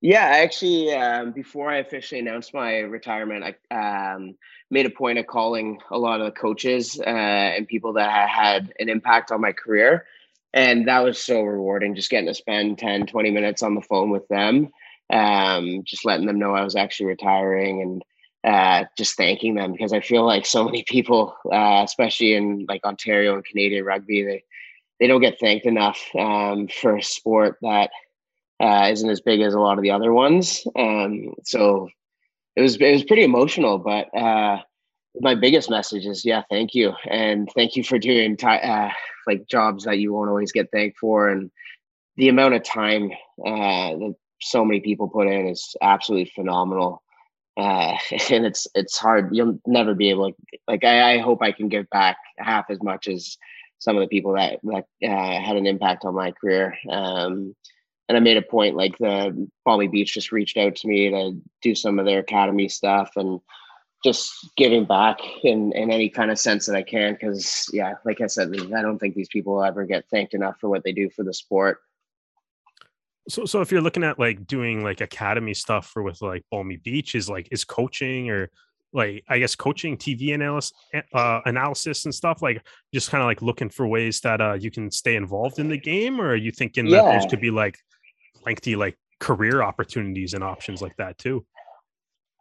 [0.05, 4.35] yeah actually um, before i officially announced my retirement i um,
[4.71, 8.73] made a point of calling a lot of the coaches uh, and people that had
[8.79, 10.05] an impact on my career.
[10.53, 14.09] And that was so rewarding just getting to spend 10 20 minutes on the phone
[14.09, 14.69] with them
[15.11, 18.03] um, just letting them know i was actually retiring and
[18.43, 22.83] uh, just thanking them because i feel like so many people uh, especially in like
[22.85, 24.43] ontario and canadian rugby they
[24.99, 27.89] they don't get thanked enough um, for a sport that
[28.59, 30.65] uh, not as big as a lot of the other ones.
[30.75, 31.89] Um, so
[32.55, 34.61] it was it was pretty emotional but uh,
[35.19, 36.93] my biggest message is yeah thank you.
[37.09, 38.89] And thank you for doing t- uh,
[39.27, 41.29] like jobs that you won't always get thanked for.
[41.29, 41.51] And
[42.17, 43.11] the amount of time
[43.45, 47.01] uh, that so many people put in is absolutely phenomenal.
[47.57, 47.95] Uh,
[48.29, 49.29] and it's it's hard.
[49.31, 50.37] You'll never be able to
[50.67, 53.37] like I, I, hope i can give back half as much as
[53.79, 56.75] some of the people that that uh, had an impact on my career.
[56.89, 57.55] Um,
[58.07, 61.41] and i made a point like the Balmy Beach just reached out to me to
[61.61, 63.39] do some of their academy stuff and
[64.05, 67.13] just giving back in in any kind of sense that I can.
[67.13, 70.69] Because yeah, like I said, I don't think these people ever get thanked enough for
[70.69, 71.79] what they do for the sport.
[73.27, 76.77] So, so if you're looking at like doing like academy stuff for with like Balmy
[76.77, 78.51] Beach, is like is coaching or
[78.93, 80.73] like I guess coaching, TV analysis,
[81.11, 84.69] uh, analysis and stuff like just kind of like looking for ways that uh, you
[84.69, 87.01] can stay involved in the game, or are you thinking yeah.
[87.01, 87.79] that there's could be like
[88.45, 91.45] lengthy like career opportunities and options like that too?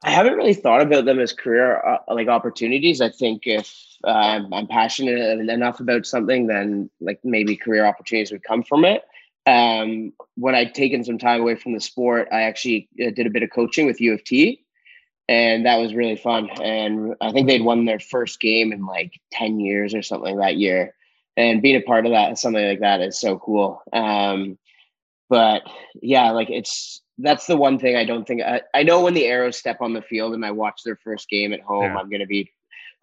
[0.04, 3.00] I haven't really thought about them as career uh, like opportunities.
[3.00, 3.74] I think if
[4.04, 9.02] uh, I'm passionate enough about something, then like maybe career opportunities would come from it.
[9.46, 13.30] Um, when I'd taken some time away from the sport, I actually uh, did a
[13.30, 14.64] bit of coaching with U of T,
[15.28, 16.50] and that was really fun.
[16.62, 20.56] And I think they'd won their first game in like ten years or something that
[20.56, 20.94] year.
[21.36, 23.82] And being a part of that, something like that, is so cool.
[23.92, 24.58] Um,
[25.28, 25.62] but
[26.00, 29.26] yeah, like it's that's the one thing I don't think I, I know when the
[29.26, 31.96] arrows step on the field and I watch their first game at home, yeah.
[31.96, 32.52] I'm going to be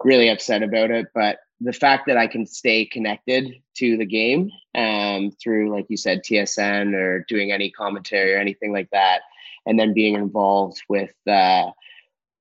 [0.03, 1.07] really upset about it.
[1.13, 5.97] But the fact that I can stay connected to the game um, through, like you
[5.97, 9.21] said, TSN or doing any commentary or anything like that,
[9.65, 11.69] and then being involved with uh,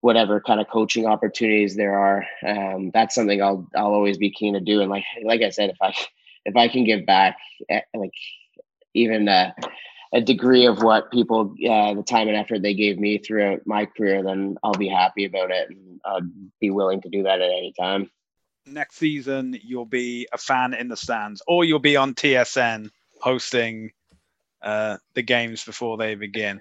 [0.01, 4.55] whatever kind of coaching opportunities there are, um, that's something I'll I'll always be keen
[4.55, 4.81] to do.
[4.81, 5.95] And like like I said, if I
[6.45, 7.37] if I can give back,
[7.68, 8.14] eh, like
[8.95, 9.53] even uh,
[10.12, 13.86] a degree of what people uh, the time and effort they gave me throughout my
[13.86, 17.51] career then i'll be happy about it and i'd be willing to do that at
[17.51, 18.11] any time.
[18.66, 23.91] Next season you'll be a fan in the stands or you'll be on tsn hosting
[24.62, 26.61] uh, the games before they begin.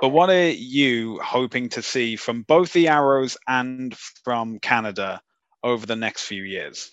[0.00, 3.94] But what are you hoping to see from both the arrows and
[4.24, 5.20] from canada
[5.62, 6.90] over the next few years?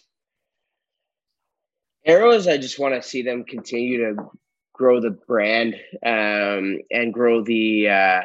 [2.05, 4.29] Arrows i just want to see them continue to
[4.77, 5.75] grow the brand
[6.05, 8.21] um, and grow the uh,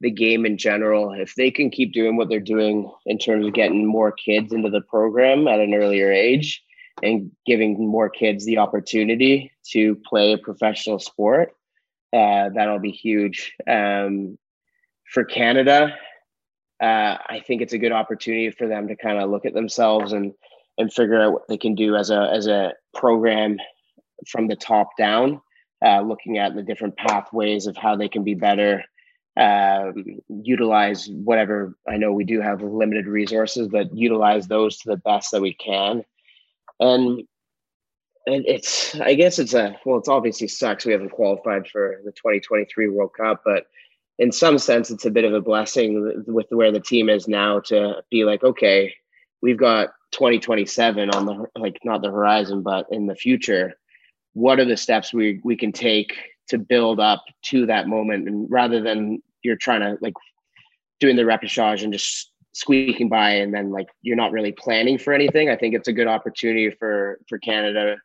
[0.00, 1.12] the game in general.
[1.12, 4.70] If they can keep doing what they're doing in terms of getting more kids into
[4.70, 6.62] the program at an earlier age
[7.02, 11.52] and giving more kids the opportunity to play a professional sport,
[12.12, 13.54] uh, that'll be huge.
[13.68, 14.38] Um,
[15.12, 15.94] for Canada,
[16.80, 20.12] uh, I think it's a good opportunity for them to kind of look at themselves
[20.12, 20.32] and
[20.78, 23.56] and figure out what they can do as a as a program
[24.26, 25.40] from the top down
[25.86, 28.84] uh, looking at the different pathways of how they can be better,
[29.36, 31.76] um, utilize whatever.
[31.88, 35.54] I know we do have limited resources, but utilize those to the best that we
[35.54, 36.04] can.
[36.80, 37.22] And
[38.26, 42.10] and it's I guess it's a well, it's obviously sucks we haven't qualified for the
[42.12, 43.66] 2023 World Cup, but
[44.18, 47.60] in some sense, it's a bit of a blessing with where the team is now
[47.60, 48.94] to be like, okay,
[49.42, 53.74] we've got 2027 on the like not the horizon, but in the future
[54.36, 56.14] what are the steps we we can take
[56.46, 60.12] to build up to that moment and rather than you're trying to like
[61.00, 65.14] doing the repechage and just squeaking by and then like you're not really planning for
[65.14, 67.96] anything i think it's a good opportunity for for canada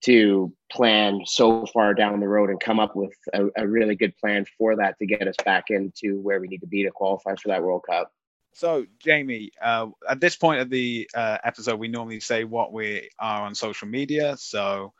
[0.00, 4.16] to plan so far down the road and come up with a, a really good
[4.16, 7.34] plan for that to get us back into where we need to be to qualify
[7.34, 8.12] for that world cup
[8.52, 13.08] so, Jamie, uh, at this point of the uh, episode, we normally say what we
[13.20, 14.36] are on social media.
[14.38, 14.92] So,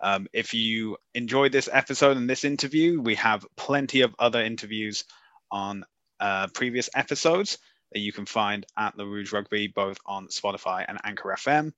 [0.00, 5.04] um, if you enjoyed this episode and this interview, we have plenty of other interviews
[5.50, 5.84] on
[6.20, 7.58] uh, previous episodes
[7.92, 11.72] that you can find at the Rouge Rugby, both on Spotify and Anchor FM.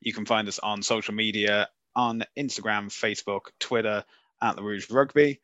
[0.00, 4.04] You can find us on social media on Instagram, Facebook, Twitter
[4.40, 5.40] at the Rouge Rugby.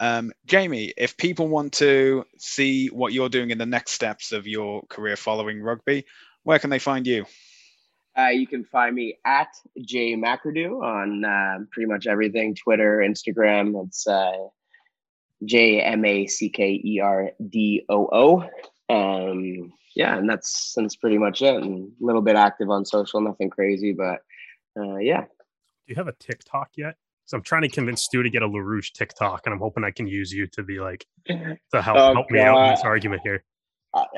[0.00, 4.46] Um, Jamie, if people want to see what you're doing in the next steps of
[4.46, 6.04] your career following rugby,
[6.44, 7.26] where can they find you?
[8.18, 9.48] Uh, you can find me at
[9.80, 13.86] Jay McAdoo on uh, pretty much everything Twitter, Instagram.
[13.86, 14.48] It's uh,
[15.44, 18.42] J M A C K E R D O O.
[18.92, 21.62] Um, yeah, and that's that's pretty much it.
[21.62, 24.20] And a little bit active on social, nothing crazy, but
[24.76, 25.20] uh, yeah.
[25.20, 25.26] Do
[25.86, 26.96] you have a TikTok yet?
[27.26, 29.90] So I'm trying to convince Stu to get a LaRouche TikTok, and I'm hoping I
[29.90, 33.20] can use you to be like to help oh, help me out in this argument
[33.22, 33.44] here.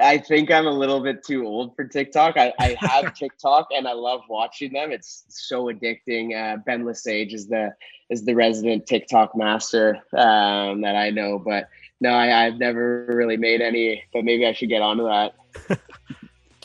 [0.01, 2.37] I think I'm a little bit too old for TikTok.
[2.37, 4.93] I, I have TikTok and I love watching them.
[4.93, 6.35] It's so addicting.
[6.37, 7.75] Uh, ben Lesage is the
[8.09, 11.69] is the resident TikTok master um, that I know, but
[12.01, 14.03] no, I, have never really made any.
[14.13, 15.35] But maybe I should get onto that.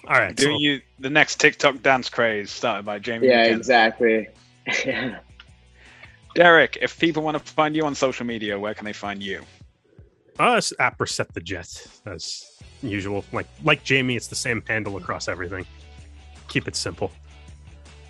[0.08, 0.62] All right, doing so.
[0.62, 3.28] you the next TikTok dance craze started by Jamie.
[3.28, 4.28] Yeah, exactly.
[6.36, 9.42] Derek, if people want to find you on social media, where can they find you?
[10.38, 11.88] Us at Percept the Jet.
[12.04, 12.55] That's
[12.88, 13.24] usual.
[13.32, 15.66] Like like Jamie, it's the same handle across everything.
[16.48, 17.12] Keep it simple.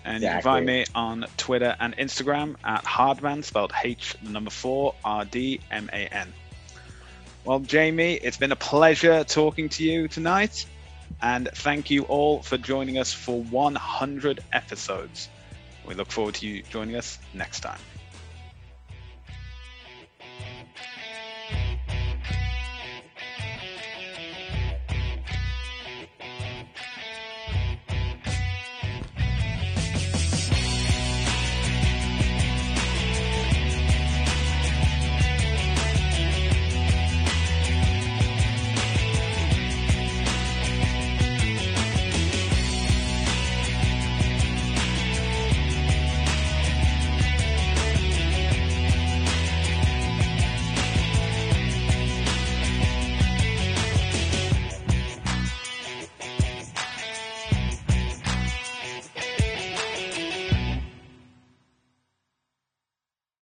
[0.04, 0.26] And exactly.
[0.26, 5.24] you can find me on Twitter and Instagram at Hardman, spelled H number four R
[5.24, 6.32] D M A N.
[7.44, 10.66] Well, Jamie, it's been a pleasure talking to you tonight.
[11.22, 15.28] And thank you all for joining us for 100 episodes.
[15.86, 17.78] We look forward to you joining us next time.